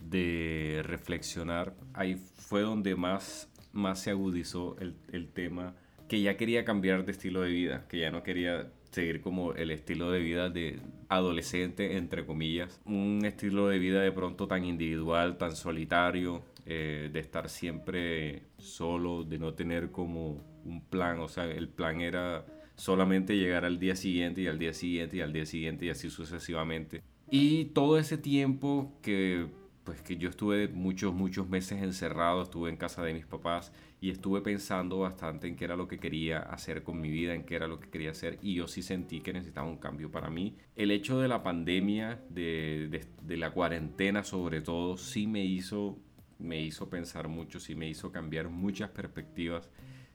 de 0.00 0.80
reflexionar. 0.84 1.74
Ahí 1.92 2.16
fue 2.16 2.62
donde 2.62 2.96
más 2.96 3.50
más 3.74 3.98
se 4.00 4.10
agudizó 4.10 4.76
el, 4.78 4.94
el, 5.12 5.28
tema 5.28 5.74
que 6.08 6.22
ya 6.22 6.36
quería 6.36 6.64
cambiar 6.64 7.04
de 7.04 7.12
estilo 7.12 7.40
de 7.42 7.50
vida, 7.50 7.86
que 7.88 7.98
ya 7.98 8.10
no 8.10 8.22
quería 8.22 8.70
seguir 8.94 9.20
como 9.20 9.52
el 9.54 9.70
estilo 9.70 10.10
de 10.10 10.20
vida 10.20 10.48
de 10.48 10.78
adolescente, 11.08 11.96
entre 11.96 12.24
comillas, 12.24 12.80
un 12.84 13.22
estilo 13.24 13.68
de 13.68 13.78
vida 13.78 14.00
de 14.00 14.12
pronto 14.12 14.46
tan 14.46 14.64
individual, 14.64 15.36
tan 15.36 15.54
solitario, 15.56 16.42
eh, 16.66 17.10
de 17.12 17.20
estar 17.20 17.50
siempre 17.50 18.44
solo, 18.56 19.24
de 19.24 19.38
no 19.38 19.52
tener 19.54 19.90
como 19.90 20.42
un 20.64 20.80
plan, 20.88 21.20
o 21.20 21.28
sea, 21.28 21.44
el 21.44 21.68
plan 21.68 22.00
era 22.00 22.46
solamente 22.76 23.36
llegar 23.36 23.64
al 23.64 23.78
día 23.78 23.96
siguiente 23.96 24.40
y 24.40 24.46
al 24.46 24.58
día 24.58 24.72
siguiente 24.72 25.18
y 25.18 25.20
al 25.20 25.32
día 25.32 25.46
siguiente 25.46 25.86
y 25.86 25.90
así 25.90 26.08
sucesivamente. 26.10 27.02
Y 27.30 27.66
todo 27.66 27.98
ese 27.98 28.18
tiempo 28.18 28.92
que 29.02 29.46
pues 29.84 30.00
que 30.00 30.16
yo 30.16 30.30
estuve 30.30 30.68
muchos, 30.68 31.12
muchos 31.14 31.48
meses 31.48 31.82
encerrado, 31.82 32.42
estuve 32.42 32.70
en 32.70 32.76
casa 32.76 33.02
de 33.02 33.12
mis 33.12 33.26
papás 33.26 33.70
y 34.00 34.10
estuve 34.10 34.40
pensando 34.40 34.98
bastante 35.00 35.46
en 35.46 35.56
qué 35.56 35.66
era 35.66 35.76
lo 35.76 35.86
que 35.86 35.98
quería 35.98 36.38
hacer 36.38 36.82
con 36.82 37.00
mi 37.00 37.10
vida, 37.10 37.34
en 37.34 37.44
qué 37.44 37.56
era 37.56 37.66
lo 37.66 37.78
que 37.78 37.90
quería 37.90 38.10
hacer 38.10 38.38
y 38.42 38.54
yo 38.54 38.66
sí 38.66 38.82
sentí 38.82 39.20
que 39.20 39.34
necesitaba 39.34 39.68
un 39.68 39.76
cambio 39.76 40.10
para 40.10 40.30
mí. 40.30 40.56
El 40.74 40.90
hecho 40.90 41.20
de 41.20 41.28
la 41.28 41.42
pandemia, 41.42 42.22
de, 42.30 43.06
de, 43.22 43.36
la 43.36 43.50
cuarentena 43.50 44.24
sobre 44.24 44.62
todo, 44.62 44.96
sí 44.96 45.26
me 45.26 45.44
hizo, 45.44 45.98
me 46.38 46.60
hizo 46.62 46.88
pensar 46.88 47.28
mucho, 47.28 47.60
sí 47.60 47.74
me 47.74 47.88
hizo 47.88 48.10
cambiar 48.10 48.48
muchas 48.48 48.88
perspectivas, 48.90 49.70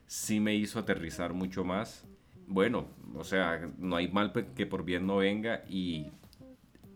sí 0.08 0.40
me 0.40 0.56
hizo 0.56 0.80
aterrizar 0.80 1.34
mucho 1.34 1.64
más. 1.64 2.08
Bueno, 2.48 2.88
o 3.14 3.24
sea, 3.24 3.70
no 3.78 3.96
hay 3.96 4.08
mal 4.08 4.34
que 4.56 4.66
por 4.66 4.84
bien 4.84 5.06
no 5.06 5.18
venga 5.18 5.64
y 5.70 6.08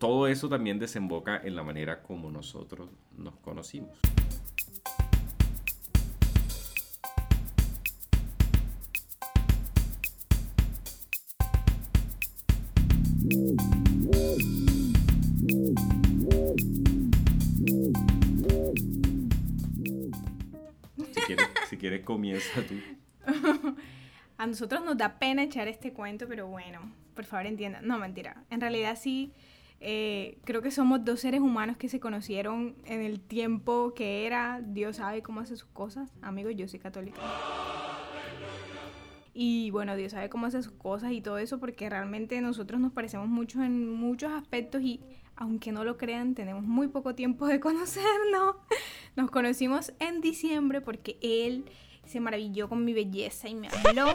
todo 0.04 0.28
eso 0.28 0.50
también 0.50 0.80
desemboca 0.80 1.40
en 1.46 1.56
la 1.56 1.64
manera 1.64 2.04
como 2.04 2.30
nosotros 2.30 2.90
nos 3.16 3.38
conocimos. 3.38 3.98
Si 21.70 21.78
quieres, 21.78 22.04
comienza 22.04 22.62
tú. 22.68 22.76
A 24.38 24.48
nosotros 24.48 24.84
nos 24.84 24.98
da 24.98 25.18
pena 25.18 25.44
echar 25.44 25.70
este 25.70 25.94
cuento, 25.94 26.28
pero 26.28 26.48
bueno, 26.48 26.92
por 27.16 27.24
favor 27.24 27.46
entiendan. 27.46 27.88
No, 27.88 27.98
mentira. 28.00 28.44
En 28.50 28.60
realidad 28.60 28.98
sí 29.02 29.32
eh, 29.86 30.38
creo 30.46 30.62
que 30.62 30.72
somos 30.72 31.04
dos 31.04 31.20
seres 31.20 31.42
humanos 31.42 31.76
que 31.76 31.90
se 31.90 32.00
conocieron 32.00 32.74
en 32.86 33.02
el 33.02 33.20
tiempo 33.20 33.94
que 33.94 34.26
era, 34.26 34.62
Dios 34.66 34.96
sabe 34.96 35.22
cómo 35.22 35.42
hace 35.42 35.58
sus 35.58 35.68
cosas. 35.68 36.10
Amigos, 36.22 36.54
yo 36.56 36.70
soy 36.70 36.80
católica. 36.80 37.20
Y 39.34 39.72
bueno, 39.72 39.98
Dios 39.98 40.14
sabe 40.14 40.30
cómo 40.30 40.46
hace 40.46 40.64
sus 40.64 40.72
cosas 40.72 41.12
y 41.12 41.20
todo 41.20 41.38
eso 41.38 41.60
porque 41.60 41.90
realmente 41.90 42.40
nosotros 42.40 42.80
nos 42.80 42.94
parecemos 42.94 43.28
mucho 43.28 43.62
en 43.62 43.90
muchos 43.90 44.32
aspectos 44.32 44.82
y 44.82 45.02
aunque 45.36 45.74
no 45.74 45.84
lo 45.84 45.98
crean, 45.98 46.34
tenemos 46.34 46.64
muy 46.64 46.88
poco 46.88 47.14
tiempo 47.14 47.46
de 47.48 47.60
conocernos. 47.60 48.56
Nos 49.18 49.32
conocimos 49.32 49.92
en 50.00 50.22
diciembre 50.22 50.80
porque 50.80 51.18
él 51.22 51.66
se 52.06 52.22
maravilló 52.22 52.70
con 52.70 52.86
mi 52.86 52.94
belleza 52.94 53.50
y 53.50 53.56
me 53.56 53.68
habló 53.68 54.06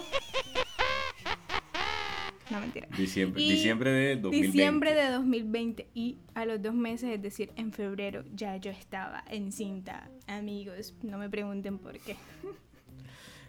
no, 2.50 2.60
mentira. 2.60 2.88
Diciembre, 2.96 3.42
diciembre 3.42 3.90
de 3.90 4.16
2020. 4.16 4.46
Diciembre 4.46 4.94
de 4.94 5.10
2020. 5.10 5.88
Y 5.94 6.18
a 6.34 6.44
los 6.44 6.62
dos 6.62 6.74
meses, 6.74 7.10
es 7.10 7.22
decir, 7.22 7.50
en 7.56 7.72
febrero, 7.72 8.24
ya 8.34 8.56
yo 8.56 8.70
estaba 8.70 9.24
en 9.30 9.52
cinta. 9.52 10.10
Amigos, 10.26 10.94
no 11.02 11.18
me 11.18 11.28
pregunten 11.28 11.78
por 11.78 11.98
qué. 11.98 12.16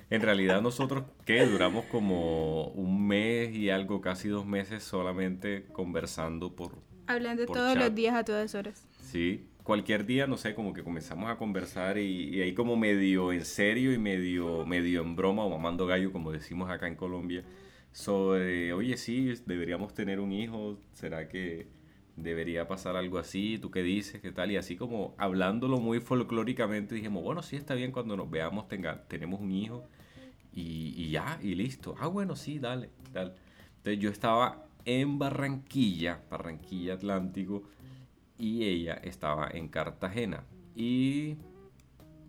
En 0.10 0.22
realidad 0.22 0.62
nosotros, 0.62 1.04
¿qué? 1.24 1.46
Duramos 1.46 1.86
como 1.86 2.70
un 2.70 3.08
mes 3.08 3.56
y 3.56 3.70
algo, 3.70 4.02
casi 4.02 4.28
dos 4.28 4.46
meses 4.46 4.84
solamente 4.84 5.66
conversando 5.72 6.56
por... 6.56 6.78
Hablando 7.06 7.46
todos 7.46 7.78
los 7.78 7.94
días 7.94 8.16
a 8.16 8.24
todas 8.24 8.56
horas. 8.56 8.88
Sí, 9.02 9.48
cualquier 9.64 10.06
día, 10.08 10.26
no 10.26 10.38
sé, 10.38 10.56
como 10.56 10.74
que 10.74 10.84
comenzamos 10.84 11.30
a 11.30 11.38
conversar 11.38 12.00
y, 12.00 12.36
y, 12.36 12.42
ahí 12.42 12.54
como 12.54 12.76
medio 12.76 13.32
en 13.32 13.46
serio 13.46 13.94
y 13.94 14.00
medio, 14.00 14.66
medio 14.66 15.02
en 15.02 15.16
broma 15.16 15.44
o 15.44 15.50
mamando 15.50 15.86
gallo, 15.86 16.12
como 16.12 16.32
decimos 16.32 16.72
acá 16.72 16.88
en 16.88 16.96
Colombia, 16.96 17.44
sobre, 17.92 18.74
oye, 18.74 18.98
sí, 18.98 19.34
deberíamos 19.46 19.94
tener 19.94 20.20
un 20.20 20.32
hijo, 20.32 20.78
¿será 20.94 21.28
que 21.28 21.68
debería 22.16 22.68
pasar 22.68 22.96
algo 22.96 23.18
así? 23.18 23.58
¿Tú 23.60 23.72
qué 23.72 23.82
dices? 23.82 24.22
¿Qué 24.22 24.32
tal? 24.32 24.52
Y 24.52 24.58
así 24.58 24.76
como 24.76 25.16
hablándolo 25.18 25.80
muy 25.80 26.00
folclóricamente, 26.00 26.96
dijimos, 26.96 27.24
bueno, 27.24 27.42
sí, 27.42 27.56
está 27.56 27.74
bien 27.74 27.92
cuando 27.92 28.16
nos 28.18 28.30
veamos, 28.30 28.68
tenga, 28.68 29.04
tenemos 29.08 29.42
un 29.42 29.52
hijo 29.52 29.88
y, 30.54 30.94
y 30.98 31.12
ya, 31.12 31.40
y 31.42 31.56
listo. 31.56 31.96
Ah, 32.00 32.08
bueno, 32.08 32.36
sí, 32.36 32.60
dale, 32.60 32.90
dale. 33.14 33.34
Entonces 33.78 34.00
yo 34.00 34.10
estaba 34.10 34.66
en 34.86 35.20
Barranquilla, 35.20 36.22
Barranquilla 36.30 36.96
Atlántico, 36.96 37.64
y 38.38 38.64
ella 38.64 38.94
estaba 39.04 39.50
en 39.52 39.68
Cartagena. 39.68 40.44
Y 40.76 41.36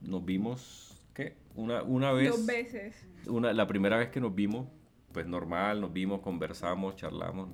nos 0.02 0.24
vimos, 0.24 1.06
¿qué? 1.14 1.36
Una, 1.54 1.82
una 1.82 2.12
vez. 2.12 2.30
Dos 2.30 2.46
veces. 2.46 3.06
Una, 3.26 3.52
la 3.52 3.66
primera 3.66 3.96
vez 3.96 4.08
que 4.10 4.20
nos 4.20 4.34
vimos 4.34 4.66
pues 5.12 5.26
normal, 5.26 5.80
nos 5.80 5.92
vimos, 5.92 6.20
conversamos, 6.20 6.96
charlamos 6.96 7.50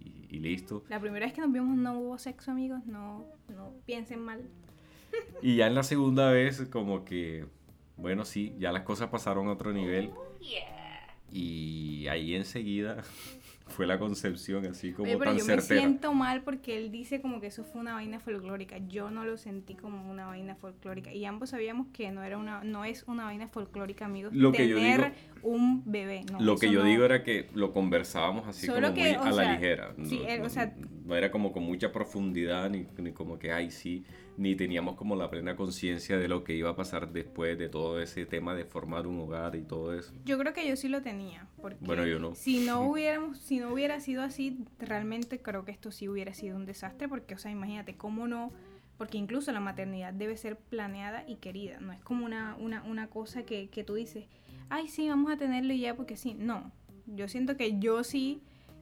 y, 0.00 0.36
y, 0.36 0.38
listo. 0.40 0.84
La 0.88 1.00
primera 1.00 1.26
vez 1.26 1.34
que 1.34 1.40
nos 1.40 1.52
vimos 1.52 1.76
no 1.76 1.98
hubo 1.98 2.18
sexo, 2.18 2.50
amigos, 2.50 2.84
no, 2.86 3.26
no 3.48 3.72
piensen 3.84 4.20
mal. 4.20 4.42
Y 5.42 5.56
ya 5.56 5.66
en 5.66 5.74
la 5.74 5.82
segunda 5.82 6.30
vez 6.30 6.66
como 6.70 7.04
que, 7.04 7.46
bueno, 7.96 8.24
sí, 8.24 8.54
ya 8.58 8.72
las 8.72 8.82
cosas 8.82 9.08
pasaron 9.08 9.48
a 9.48 9.52
otro 9.52 9.72
nivel. 9.72 10.10
Oh, 10.14 10.24
y 11.30 12.06
ahí 12.08 12.34
enseguida 12.34 13.02
fue 13.68 13.86
la 13.86 13.98
concepción 13.98 14.66
así 14.66 14.92
como 14.92 15.04
Oye, 15.08 15.16
pero 15.18 15.30
tan 15.30 15.38
yo 15.38 15.44
certera. 15.44 15.74
me 15.80 15.86
siento 15.86 16.14
mal 16.14 16.42
porque 16.42 16.76
él 16.76 16.90
dice 16.90 17.20
como 17.20 17.40
que 17.40 17.46
eso 17.48 17.64
fue 17.64 17.80
una 17.80 17.94
vaina 17.94 18.18
folclórica. 18.20 18.78
Yo 18.88 19.10
no 19.10 19.24
lo 19.24 19.36
sentí 19.36 19.74
como 19.74 20.10
una 20.10 20.26
vaina 20.26 20.54
folclórica 20.56 21.12
y 21.12 21.24
ambos 21.24 21.50
sabíamos 21.50 21.86
que 21.92 22.10
no 22.10 22.22
era 22.22 22.38
una 22.38 22.64
no 22.64 22.84
es 22.84 23.04
una 23.06 23.24
vaina 23.24 23.46
folclórica, 23.48 24.06
amigos. 24.06 24.32
Lo 24.34 24.52
que 24.52 24.66
tener 24.66 25.00
yo 25.00 25.04
digo, 25.06 25.14
un 25.42 25.82
bebé, 25.90 26.24
no, 26.32 26.40
Lo 26.40 26.56
que 26.56 26.70
yo 26.70 26.80
no. 26.82 26.88
digo 26.88 27.04
era 27.04 27.22
que 27.22 27.48
lo 27.54 27.72
conversábamos 27.72 28.46
así 28.48 28.66
Solo 28.66 28.88
como 28.88 28.94
que, 28.94 29.16
muy 29.18 29.26
a 29.26 29.30
la 29.30 29.42
sea, 29.44 29.52
ligera. 29.52 29.94
sí, 30.04 30.18
no, 30.22 30.28
él, 30.28 30.42
o 30.42 30.48
sea- 30.48 30.74
no 31.04 31.14
era 31.16 31.30
como 31.30 31.52
con 31.52 31.62
mucha 31.62 31.92
profundidad 31.92 32.68
ni, 32.70 32.86
ni 32.98 33.12
como 33.12 33.38
que, 33.38 33.52
ay, 33.52 33.70
sí, 33.70 34.04
ni 34.38 34.54
teníamos 34.54 34.94
como 34.94 35.16
la 35.16 35.28
plena 35.28 35.56
conciencia 35.56 36.16
de 36.16 36.28
lo 36.28 36.44
que 36.44 36.54
iba 36.54 36.70
a 36.70 36.76
pasar 36.76 37.12
después 37.12 37.58
de 37.58 37.68
todo 37.68 38.00
ese 38.00 38.24
tema 38.24 38.54
de 38.54 38.64
formar 38.64 39.08
un 39.08 39.18
hogar 39.18 39.56
y 39.56 39.62
todo 39.62 39.92
eso. 39.92 40.12
Yo 40.24 40.38
creo 40.38 40.54
que 40.54 40.66
yo 40.66 40.76
sí 40.76 40.88
lo 40.88 41.02
tenía, 41.02 41.48
porque 41.60 41.84
Bueno, 41.84 42.06
yo 42.06 42.20
no. 42.20 42.34
si 42.36 42.60
no 42.64 42.82
hubiéramos, 42.88 43.38
si 43.38 43.58
no 43.58 43.72
hubiera 43.72 43.98
sido 43.98 44.22
así, 44.22 44.64
realmente 44.78 45.42
creo 45.42 45.64
que 45.64 45.72
esto 45.72 45.90
sí 45.90 46.08
hubiera 46.08 46.34
sido 46.34 46.56
un 46.56 46.66
desastre, 46.66 47.08
porque, 47.08 47.34
o 47.34 47.38
sea, 47.38 47.50
imagínate 47.50 47.96
cómo 47.96 48.28
no, 48.28 48.52
porque 48.96 49.18
incluso 49.18 49.50
la 49.50 49.60
maternidad 49.60 50.12
debe 50.12 50.36
ser 50.36 50.56
planeada 50.56 51.24
y 51.28 51.36
querida, 51.36 51.80
no 51.80 51.92
es 51.92 52.00
como 52.00 52.24
una, 52.24 52.56
una, 52.60 52.84
una 52.84 53.08
cosa 53.08 53.42
que, 53.42 53.68
que 53.70 53.82
tú 53.82 53.94
dices, 53.94 54.26
ay, 54.70 54.86
sí, 54.86 55.08
vamos 55.08 55.32
a 55.32 55.36
tenerlo 55.36 55.72
y 55.72 55.80
ya, 55.80 55.96
porque 55.96 56.16
sí, 56.16 56.34
no, 56.34 56.70
yo 57.06 57.26
siento 57.26 57.56
que 57.56 57.80
yo 57.80 58.04
sí 58.04 58.40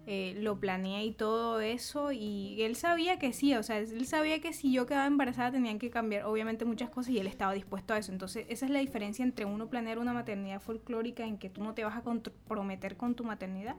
eh, 0.08 0.36
lo 0.38 0.60
planeé 0.60 1.04
y 1.04 1.12
todo 1.12 1.60
eso 1.60 2.12
y 2.12 2.62
él 2.62 2.76
sabía 2.76 3.18
que 3.18 3.32
sí, 3.32 3.54
o 3.54 3.62
sea, 3.64 3.78
él 3.78 4.06
sabía 4.06 4.40
que 4.40 4.52
si 4.52 4.72
yo 4.72 4.86
quedaba 4.86 5.06
embarazada 5.06 5.50
tenían 5.50 5.80
que 5.80 5.90
cambiar 5.90 6.26
obviamente 6.26 6.64
muchas 6.64 6.90
cosas 6.90 7.10
y 7.10 7.18
él 7.18 7.26
estaba 7.26 7.52
dispuesto 7.54 7.92
a 7.92 7.98
eso. 7.98 8.12
Entonces 8.12 8.46
esa 8.48 8.66
es 8.66 8.70
la 8.70 8.78
diferencia 8.78 9.24
entre 9.24 9.46
uno 9.46 9.68
planear 9.68 9.98
una 9.98 10.12
maternidad 10.12 10.60
folclórica 10.60 11.24
en 11.24 11.38
que 11.38 11.50
tú 11.50 11.64
no 11.64 11.74
te 11.74 11.82
vas 11.82 11.96
a 11.96 12.02
comprometer 12.02 12.96
con 12.96 13.16
tu 13.16 13.24
maternidad 13.24 13.74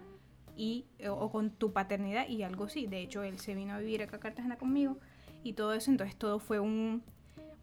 y, 0.58 0.86
o, 1.08 1.32
con 1.32 1.52
tu 1.52 1.72
paternidad 1.72 2.28
y 2.28 2.44
algo 2.44 2.66
así. 2.66 2.88
De 2.88 3.00
hecho, 3.00 3.24
él 3.24 3.40
se 3.40 3.56
vino 3.56 3.74
a 3.76 3.80
vivir 3.80 4.04
acá 4.04 4.18
a 4.18 4.20
Cartagena 4.20 4.58
conmigo 4.58 4.98
y 5.44 5.54
todo 5.54 5.74
eso, 5.74 5.92
entonces 5.92 6.18
todo 6.18 6.40
fue 6.40 6.60
un, 6.60 7.04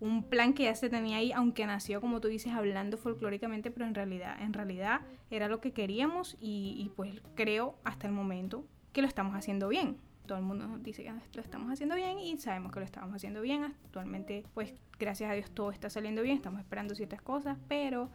un 0.05 0.23
plan 0.23 0.53
que 0.53 0.65
ya 0.65 0.75
se 0.75 0.91
tenía 0.91 1.17
ahí, 1.17 1.33
aunque 1.33 1.65
nació, 1.65 2.03
como 2.03 2.21
tú 2.21 2.29
dices, 2.29 2.53
hablando 2.53 2.99
folclóricamente, 2.99 3.71
pero 3.71 3.87
en 3.87 3.95
realidad, 3.95 4.37
en 4.39 4.53
realidad 4.53 5.01
era 5.31 5.49
lo 5.49 5.63
que 5.63 5.73
queríamos 5.73 6.37
y, 6.39 6.93
pues 6.95 7.23
creo 7.35 7.79
hasta 7.85 8.07
el 8.07 8.13
momento 8.13 8.67
que 8.93 9.01
lo 9.01 9.09
estamos 9.09 9.35
haciendo 9.35 9.67
bien. 9.69 9.97
Todo 10.27 10.37
el 10.37 10.45
mundo 10.45 10.67
nos 10.67 10.83
dice 10.83 11.05
que 11.05 11.13
lo 11.33 11.41
estamos 11.41 11.73
haciendo 11.73 11.97
bien 11.97 12.19
y 12.19 12.37
sabemos 12.37 12.71
que 12.71 12.81
lo 12.81 12.85
estamos 12.85 13.15
haciendo 13.15 13.41
bien. 13.41 13.65
Actualmente, 13.65 14.45
pues 14.53 14.75
gracias 14.99 15.31
a 15.31 15.35
Dios 15.35 15.51
todo 15.51 15.71
está 15.71 15.89
saliendo 15.89 16.21
bien, 16.21 16.37
estamos 16.37 16.61
esperando 16.61 16.95
ciertas 16.95 17.23
cosas, 17.23 17.57
pero 17.67 18.11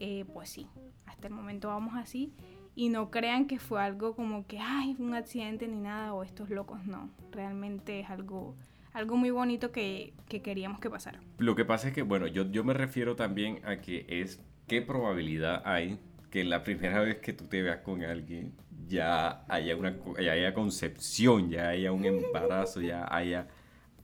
eh, 0.00 0.24
pues 0.34 0.50
sí, 0.50 0.66
hasta 1.06 1.28
el 1.28 1.34
momento 1.34 1.68
vamos 1.68 1.94
así 1.94 2.32
y 2.74 2.88
no 2.88 3.12
crean 3.12 3.46
que 3.46 3.60
fue 3.60 3.80
algo 3.80 4.16
como 4.16 4.44
que, 4.44 4.58
ay, 4.58 4.96
un 4.98 5.14
accidente 5.14 5.68
ni 5.68 5.78
nada 5.80 6.14
o 6.14 6.24
estos 6.24 6.50
locos, 6.50 6.84
no, 6.84 7.10
realmente 7.30 8.00
es 8.00 8.10
algo 8.10 8.56
algo 8.98 9.16
muy 9.16 9.30
bonito 9.30 9.70
que, 9.72 10.12
queríamos 10.28 10.80
que 10.80 10.90
pasara. 10.90 11.20
Lo 11.38 11.54
que 11.54 11.64
pasa 11.64 11.88
es 11.88 11.94
que, 11.94 12.02
bueno, 12.02 12.26
yo, 12.26 12.50
yo 12.50 12.64
me 12.64 12.74
refiero 12.74 13.16
también 13.16 13.60
a 13.64 13.80
que 13.80 14.04
es 14.08 14.40
qué 14.66 14.82
probabilidad 14.82 15.62
hay 15.64 15.98
que 16.30 16.44
la 16.44 16.62
primera 16.62 17.00
vez 17.00 17.18
que 17.18 17.32
tú 17.32 17.46
te 17.46 17.62
veas 17.62 17.78
con 17.78 18.02
alguien 18.02 18.52
ya 18.86 19.44
haya 19.48 19.76
una 19.76 19.96
ya 20.20 20.32
haya 20.32 20.54
concepción, 20.54 21.50
ya 21.50 21.68
haya 21.68 21.92
un 21.92 22.04
embarazo, 22.04 22.80
ya 22.80 23.06
haya 23.10 23.48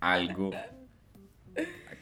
algo 0.01 0.51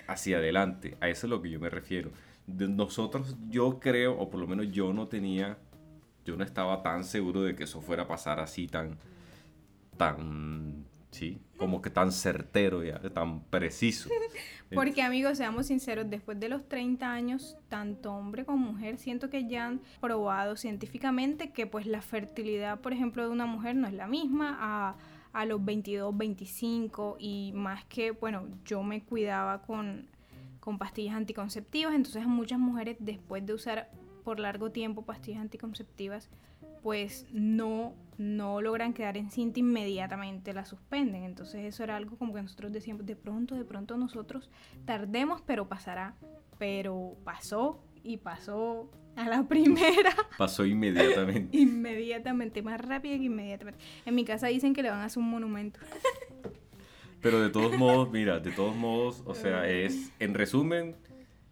hacia 0.06 0.38
adelante. 0.38 0.96
A 1.00 1.08
eso 1.08 1.26
es 1.26 1.30
lo 1.30 1.42
que 1.42 1.50
yo 1.50 1.60
me 1.60 1.70
refiero. 1.70 2.10
De 2.46 2.68
nosotros, 2.68 3.36
yo 3.48 3.78
creo, 3.80 4.18
o 4.18 4.30
por 4.30 4.40
lo 4.40 4.46
menos 4.46 4.70
yo 4.70 4.92
no 4.92 5.08
tenía, 5.08 5.58
yo 6.24 6.36
no 6.36 6.44
estaba 6.44 6.82
tan 6.82 7.04
seguro 7.04 7.42
de 7.42 7.54
que 7.54 7.64
eso 7.64 7.80
fuera 7.80 8.04
a 8.04 8.08
pasar 8.08 8.40
así 8.40 8.66
tan, 8.66 8.98
tan 9.96 10.84
Sí, 11.12 11.38
como 11.58 11.82
que 11.82 11.90
tan 11.90 12.10
certero 12.10 12.82
ya, 12.82 12.98
tan 13.10 13.42
preciso. 13.44 14.08
Porque 14.74 15.02
amigos, 15.02 15.36
seamos 15.36 15.66
sinceros, 15.66 16.08
después 16.08 16.40
de 16.40 16.48
los 16.48 16.66
30 16.66 17.12
años, 17.12 17.58
tanto 17.68 18.14
hombre 18.14 18.46
como 18.46 18.72
mujer, 18.72 18.96
siento 18.96 19.28
que 19.28 19.46
ya 19.46 19.66
han 19.66 19.82
probado 20.00 20.56
científicamente 20.56 21.50
que 21.50 21.66
pues 21.66 21.86
la 21.86 22.00
fertilidad, 22.00 22.80
por 22.80 22.94
ejemplo, 22.94 23.22
de 23.22 23.28
una 23.28 23.44
mujer 23.44 23.76
no 23.76 23.86
es 23.86 23.92
la 23.92 24.06
misma 24.06 24.56
a, 24.58 24.96
a 25.34 25.44
los 25.44 25.62
22, 25.62 26.16
25 26.16 27.16
y 27.18 27.52
más 27.54 27.84
que, 27.84 28.12
bueno, 28.12 28.48
yo 28.64 28.82
me 28.82 29.02
cuidaba 29.02 29.60
con, 29.60 30.08
con 30.60 30.78
pastillas 30.78 31.14
anticonceptivas, 31.14 31.94
entonces 31.94 32.26
muchas 32.26 32.58
mujeres 32.58 32.96
después 33.00 33.44
de 33.44 33.52
usar 33.52 33.90
por 34.22 34.40
largo 34.40 34.70
tiempo 34.70 35.04
pastillas 35.04 35.40
anticonceptivas, 35.40 36.30
pues 36.82 37.26
no, 37.32 37.94
no 38.18 38.60
logran 38.60 38.92
quedar 38.92 39.16
en 39.16 39.30
cinta 39.30 39.60
inmediatamente, 39.60 40.52
la 40.52 40.64
suspenden. 40.64 41.24
Entonces 41.24 41.64
eso 41.64 41.84
era 41.84 41.96
algo 41.96 42.16
como 42.16 42.34
que 42.34 42.42
nosotros 42.42 42.72
decíamos, 42.72 43.06
de 43.06 43.16
pronto, 43.16 43.54
de 43.54 43.64
pronto 43.64 43.96
nosotros 43.96 44.50
tardemos, 44.84 45.42
pero 45.42 45.68
pasará. 45.68 46.16
Pero 46.58 47.16
pasó 47.24 47.82
y 48.02 48.18
pasó 48.18 48.90
a 49.16 49.28
la 49.28 49.42
primera. 49.48 50.14
Pasó 50.36 50.64
inmediatamente. 50.64 51.56
inmediatamente, 51.56 52.62
más 52.62 52.80
rápido 52.80 53.16
que 53.18 53.24
inmediatamente. 53.24 53.80
En 54.04 54.14
mi 54.14 54.24
casa 54.24 54.48
dicen 54.48 54.74
que 54.74 54.82
le 54.82 54.90
van 54.90 55.00
a 55.00 55.04
hacer 55.04 55.22
un 55.22 55.30
monumento. 55.30 55.80
Pero 57.20 57.40
de 57.40 57.50
todos 57.50 57.72
modos, 57.78 58.10
mira, 58.10 58.40
de 58.40 58.50
todos 58.50 58.74
modos, 58.76 59.22
o 59.24 59.34
sea, 59.34 59.68
es, 59.68 60.12
en 60.18 60.34
resumen, 60.34 60.96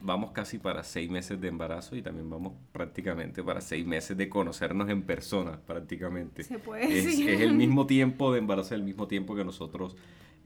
vamos 0.00 0.32
casi 0.32 0.58
para 0.58 0.82
seis 0.82 1.10
meses 1.10 1.40
de 1.40 1.48
embarazo 1.48 1.96
y 1.96 2.02
también 2.02 2.28
vamos 2.28 2.54
prácticamente 2.72 3.42
para 3.42 3.60
seis 3.60 3.86
meses 3.86 4.16
de 4.16 4.28
conocernos 4.28 4.88
en 4.88 5.02
persona, 5.02 5.58
prácticamente. 5.66 6.42
Se 6.42 6.58
puede 6.58 6.98
es, 6.98 7.04
decir. 7.04 7.30
es 7.30 7.40
el 7.40 7.52
mismo 7.56 7.86
tiempo 7.86 8.32
de 8.32 8.38
embarazo, 8.38 8.74
el 8.74 8.82
mismo 8.82 9.06
tiempo 9.06 9.34
que 9.34 9.44
nosotros 9.44 9.96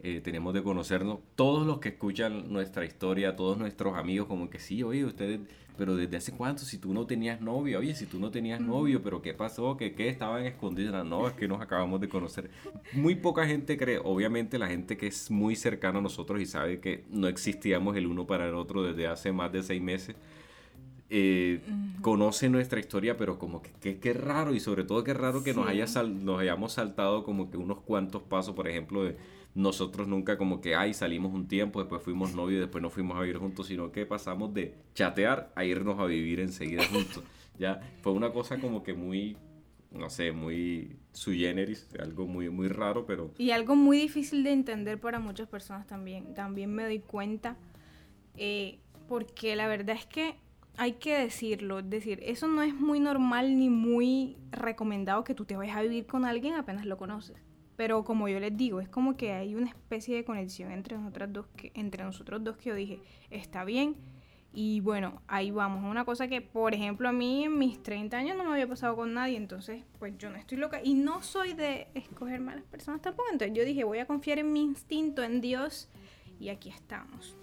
eh, 0.06 0.20
tenemos 0.20 0.52
de 0.52 0.62
conocernos. 0.62 1.20
Todos 1.34 1.66
los 1.66 1.78
que 1.78 1.88
escuchan 1.88 2.52
nuestra 2.52 2.84
historia, 2.84 3.36
todos 3.36 3.56
nuestros 3.56 3.96
amigos, 3.96 4.28
como 4.28 4.50
que 4.50 4.58
sí, 4.58 4.82
oye, 4.82 5.02
ustedes, 5.02 5.40
pero 5.78 5.96
desde 5.96 6.18
hace 6.18 6.32
cuánto, 6.32 6.62
si 6.62 6.76
tú 6.76 6.92
no 6.92 7.06
tenías 7.06 7.40
novio, 7.40 7.78
oye, 7.78 7.94
si 7.94 8.04
tú 8.04 8.20
no 8.20 8.30
tenías 8.30 8.60
novio, 8.60 9.02
pero 9.02 9.22
¿qué 9.22 9.32
pasó? 9.32 9.78
¿Qué, 9.78 9.94
qué 9.94 10.10
estaban 10.10 10.44
escondidas? 10.44 11.06
No, 11.06 11.26
es 11.26 11.32
que 11.32 11.48
nos 11.48 11.62
acabamos 11.62 12.02
de 12.02 12.10
conocer. 12.10 12.50
Muy 12.92 13.14
poca 13.14 13.46
gente 13.46 13.78
cree, 13.78 13.98
obviamente 13.98 14.58
la 14.58 14.66
gente 14.66 14.98
que 14.98 15.06
es 15.06 15.30
muy 15.30 15.56
cercana 15.56 16.00
a 16.00 16.02
nosotros 16.02 16.38
y 16.38 16.44
sabe 16.44 16.80
que 16.80 17.06
no 17.08 17.26
existíamos 17.26 17.96
el 17.96 18.06
uno 18.06 18.26
para 18.26 18.46
el 18.46 18.56
otro 18.56 18.82
desde 18.82 19.06
hace 19.06 19.32
más 19.32 19.52
de 19.52 19.62
seis 19.62 19.80
meses. 19.80 20.16
Eh, 21.08 21.62
conoce 22.02 22.50
nuestra 22.50 22.78
historia, 22.78 23.16
pero 23.16 23.38
como 23.38 23.62
que 23.62 23.98
qué 23.98 24.12
raro 24.12 24.54
y 24.54 24.60
sobre 24.60 24.84
todo 24.84 25.02
qué 25.02 25.14
raro 25.14 25.42
que 25.42 25.54
nos, 25.54 25.66
haya 25.66 25.86
nos 26.02 26.40
hayamos 26.40 26.74
saltado 26.74 27.24
como 27.24 27.50
que 27.50 27.56
unos 27.56 27.80
cuantos 27.80 28.22
pasos, 28.22 28.54
por 28.54 28.68
ejemplo, 28.68 29.04
de 29.04 29.16
nosotros 29.54 30.08
nunca 30.08 30.36
como 30.36 30.60
que, 30.60 30.74
ay, 30.74 30.94
salimos 30.94 31.32
un 31.32 31.46
tiempo, 31.46 31.80
después 31.80 32.02
fuimos 32.02 32.34
novios, 32.34 32.60
después 32.60 32.82
nos 32.82 32.92
fuimos 32.92 33.16
a 33.16 33.20
vivir 33.20 33.38
juntos, 33.38 33.68
sino 33.68 33.92
que 33.92 34.04
pasamos 34.04 34.52
de 34.52 34.74
chatear 34.94 35.52
a 35.54 35.64
irnos 35.64 35.98
a 36.00 36.06
vivir 36.06 36.40
enseguida 36.40 36.84
juntos. 36.86 37.22
ya, 37.58 37.80
fue 38.02 38.12
una 38.12 38.32
cosa 38.32 38.58
como 38.58 38.82
que 38.82 38.94
muy, 38.94 39.36
no 39.92 40.10
sé, 40.10 40.32
muy 40.32 40.96
sui 41.12 41.38
generis, 41.38 41.88
algo 42.00 42.26
muy, 42.26 42.50
muy 42.50 42.66
raro, 42.66 43.06
pero... 43.06 43.30
Y 43.38 43.52
algo 43.52 43.76
muy 43.76 43.98
difícil 43.98 44.42
de 44.42 44.52
entender 44.52 44.98
para 44.98 45.20
muchas 45.20 45.48
personas 45.48 45.86
también, 45.86 46.34
también 46.34 46.74
me 46.74 46.82
doy 46.82 46.98
cuenta, 46.98 47.56
eh, 48.36 48.80
porque 49.06 49.54
la 49.54 49.68
verdad 49.68 49.94
es 49.96 50.06
que 50.06 50.34
hay 50.76 50.94
que 50.94 51.16
decirlo, 51.16 51.78
es 51.78 51.88
decir, 51.88 52.18
eso 52.24 52.48
no 52.48 52.62
es 52.62 52.74
muy 52.74 52.98
normal 52.98 53.56
ni 53.56 53.70
muy 53.70 54.36
recomendado 54.50 55.22
que 55.22 55.34
tú 55.34 55.44
te 55.44 55.56
vayas 55.56 55.76
a 55.76 55.82
vivir 55.82 56.06
con 56.06 56.24
alguien 56.24 56.54
apenas 56.54 56.86
lo 56.86 56.96
conoces. 56.96 57.36
Pero 57.76 58.04
como 58.04 58.28
yo 58.28 58.38
les 58.38 58.56
digo, 58.56 58.80
es 58.80 58.88
como 58.88 59.16
que 59.16 59.32
hay 59.32 59.54
una 59.54 59.68
especie 59.68 60.14
de 60.14 60.24
conexión 60.24 60.70
entre 60.70 60.96
nosotras 60.96 61.32
dos 61.32 61.46
que, 61.56 61.72
entre 61.74 62.04
nosotros 62.04 62.42
dos 62.44 62.56
que 62.56 62.70
yo 62.70 62.74
dije, 62.74 63.00
está 63.30 63.64
bien. 63.64 63.96
Y 64.52 64.78
bueno, 64.80 65.20
ahí 65.26 65.50
vamos. 65.50 65.82
Una 65.82 66.04
cosa 66.04 66.28
que, 66.28 66.40
por 66.40 66.74
ejemplo, 66.74 67.08
a 67.08 67.12
mí 67.12 67.44
en 67.44 67.58
mis 67.58 67.82
30 67.82 68.16
años 68.16 68.36
no 68.36 68.44
me 68.44 68.52
había 68.52 68.68
pasado 68.68 68.94
con 68.94 69.12
nadie, 69.12 69.36
entonces, 69.36 69.82
pues 69.98 70.16
yo 70.16 70.30
no 70.30 70.36
estoy 70.36 70.58
loca. 70.58 70.80
Y 70.82 70.94
no 70.94 71.22
soy 71.22 71.54
de 71.54 71.88
escoger 71.94 72.40
malas 72.40 72.64
personas 72.64 73.02
tampoco. 73.02 73.28
Entonces 73.32 73.56
yo 73.56 73.64
dije, 73.64 73.82
voy 73.82 73.98
a 73.98 74.06
confiar 74.06 74.38
en 74.38 74.52
mi 74.52 74.62
instinto, 74.62 75.24
en 75.24 75.40
Dios. 75.40 75.88
Y 76.38 76.50
aquí 76.50 76.68
estamos. 76.68 77.36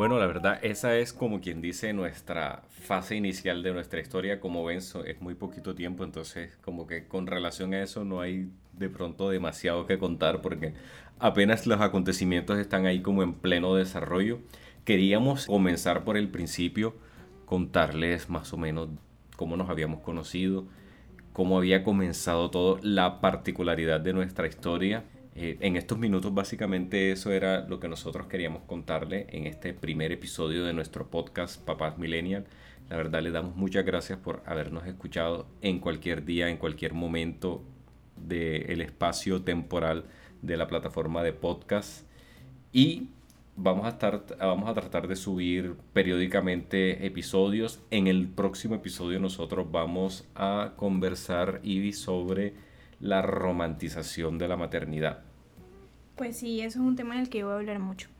Bueno, 0.00 0.18
la 0.18 0.26
verdad, 0.26 0.58
esa 0.62 0.96
es 0.96 1.12
como 1.12 1.42
quien 1.42 1.60
dice 1.60 1.92
nuestra 1.92 2.62
fase 2.70 3.16
inicial 3.16 3.62
de 3.62 3.74
nuestra 3.74 4.00
historia. 4.00 4.40
Como 4.40 4.64
ven, 4.64 4.78
es 4.78 5.20
muy 5.20 5.34
poquito 5.34 5.74
tiempo, 5.74 6.04
entonces 6.04 6.56
como 6.62 6.86
que 6.86 7.06
con 7.06 7.26
relación 7.26 7.74
a 7.74 7.82
eso 7.82 8.02
no 8.02 8.22
hay 8.22 8.48
de 8.72 8.88
pronto 8.88 9.28
demasiado 9.28 9.86
que 9.86 9.98
contar 9.98 10.40
porque 10.40 10.72
apenas 11.18 11.66
los 11.66 11.82
acontecimientos 11.82 12.58
están 12.58 12.86
ahí 12.86 13.02
como 13.02 13.22
en 13.22 13.34
pleno 13.34 13.74
desarrollo. 13.74 14.38
Queríamos 14.86 15.44
comenzar 15.44 16.02
por 16.02 16.16
el 16.16 16.30
principio, 16.30 16.94
contarles 17.44 18.30
más 18.30 18.54
o 18.54 18.56
menos 18.56 18.88
cómo 19.36 19.58
nos 19.58 19.68
habíamos 19.68 20.00
conocido, 20.00 20.64
cómo 21.34 21.58
había 21.58 21.84
comenzado 21.84 22.50
todo, 22.50 22.78
la 22.80 23.20
particularidad 23.20 24.00
de 24.00 24.14
nuestra 24.14 24.46
historia 24.46 25.04
eh, 25.42 25.56
en 25.60 25.76
estos 25.76 25.96
minutos 25.98 26.34
básicamente 26.34 27.12
eso 27.12 27.32
era 27.32 27.66
lo 27.66 27.80
que 27.80 27.88
nosotros 27.88 28.26
queríamos 28.26 28.60
contarle 28.64 29.26
en 29.30 29.46
este 29.46 29.72
primer 29.72 30.12
episodio 30.12 30.66
de 30.66 30.74
nuestro 30.74 31.08
podcast 31.08 31.64
Papás 31.64 31.96
Millennial. 31.96 32.44
La 32.90 32.98
verdad 32.98 33.22
le 33.22 33.30
damos 33.30 33.56
muchas 33.56 33.86
gracias 33.86 34.18
por 34.18 34.42
habernos 34.44 34.86
escuchado 34.86 35.46
en 35.62 35.78
cualquier 35.78 36.26
día, 36.26 36.50
en 36.50 36.58
cualquier 36.58 36.92
momento 36.92 37.62
del 38.16 38.82
espacio 38.82 39.40
temporal 39.40 40.04
de 40.42 40.58
la 40.58 40.66
plataforma 40.66 41.22
de 41.22 41.32
podcast. 41.32 42.06
Y 42.70 43.08
vamos 43.56 43.86
a, 43.86 43.90
estar, 43.90 44.26
vamos 44.38 44.68
a 44.68 44.74
tratar 44.74 45.08
de 45.08 45.16
subir 45.16 45.74
periódicamente 45.94 47.06
episodios. 47.06 47.80
En 47.90 48.08
el 48.08 48.28
próximo 48.28 48.74
episodio 48.74 49.18
nosotros 49.18 49.72
vamos 49.72 50.28
a 50.34 50.74
conversar, 50.76 51.60
Ivy, 51.62 51.94
sobre 51.94 52.52
la 53.00 53.22
romantización 53.22 54.36
de 54.36 54.46
la 54.46 54.58
maternidad. 54.58 55.29
Pues 56.20 56.36
sí, 56.36 56.60
eso 56.60 56.80
es 56.80 56.84
un 56.84 56.96
tema 56.96 57.14
en 57.14 57.22
el 57.22 57.30
que 57.30 57.38
yo 57.38 57.46
voy 57.46 57.54
a 57.54 57.58
hablar 57.60 57.78
mucho. 57.78 58.10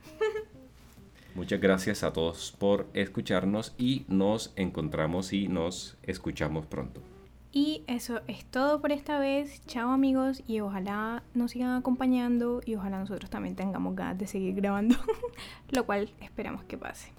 Muchas 1.34 1.60
gracias 1.60 2.02
a 2.02 2.14
todos 2.14 2.56
por 2.58 2.86
escucharnos 2.94 3.74
y 3.76 4.06
nos 4.08 4.54
encontramos 4.56 5.34
y 5.34 5.48
nos 5.48 5.98
escuchamos 6.02 6.64
pronto. 6.64 7.02
Y 7.52 7.84
eso 7.88 8.22
es 8.26 8.46
todo 8.46 8.80
por 8.80 8.90
esta 8.90 9.18
vez. 9.18 9.60
Chao 9.66 9.90
amigos 9.90 10.42
y 10.46 10.60
ojalá 10.60 11.22
nos 11.34 11.50
sigan 11.50 11.72
acompañando 11.72 12.62
y 12.64 12.74
ojalá 12.74 13.00
nosotros 13.00 13.28
también 13.28 13.54
tengamos 13.54 13.94
ganas 13.94 14.16
de 14.16 14.26
seguir 14.26 14.54
grabando, 14.54 14.96
lo 15.70 15.84
cual 15.84 16.10
esperamos 16.22 16.64
que 16.64 16.78
pase. 16.78 17.12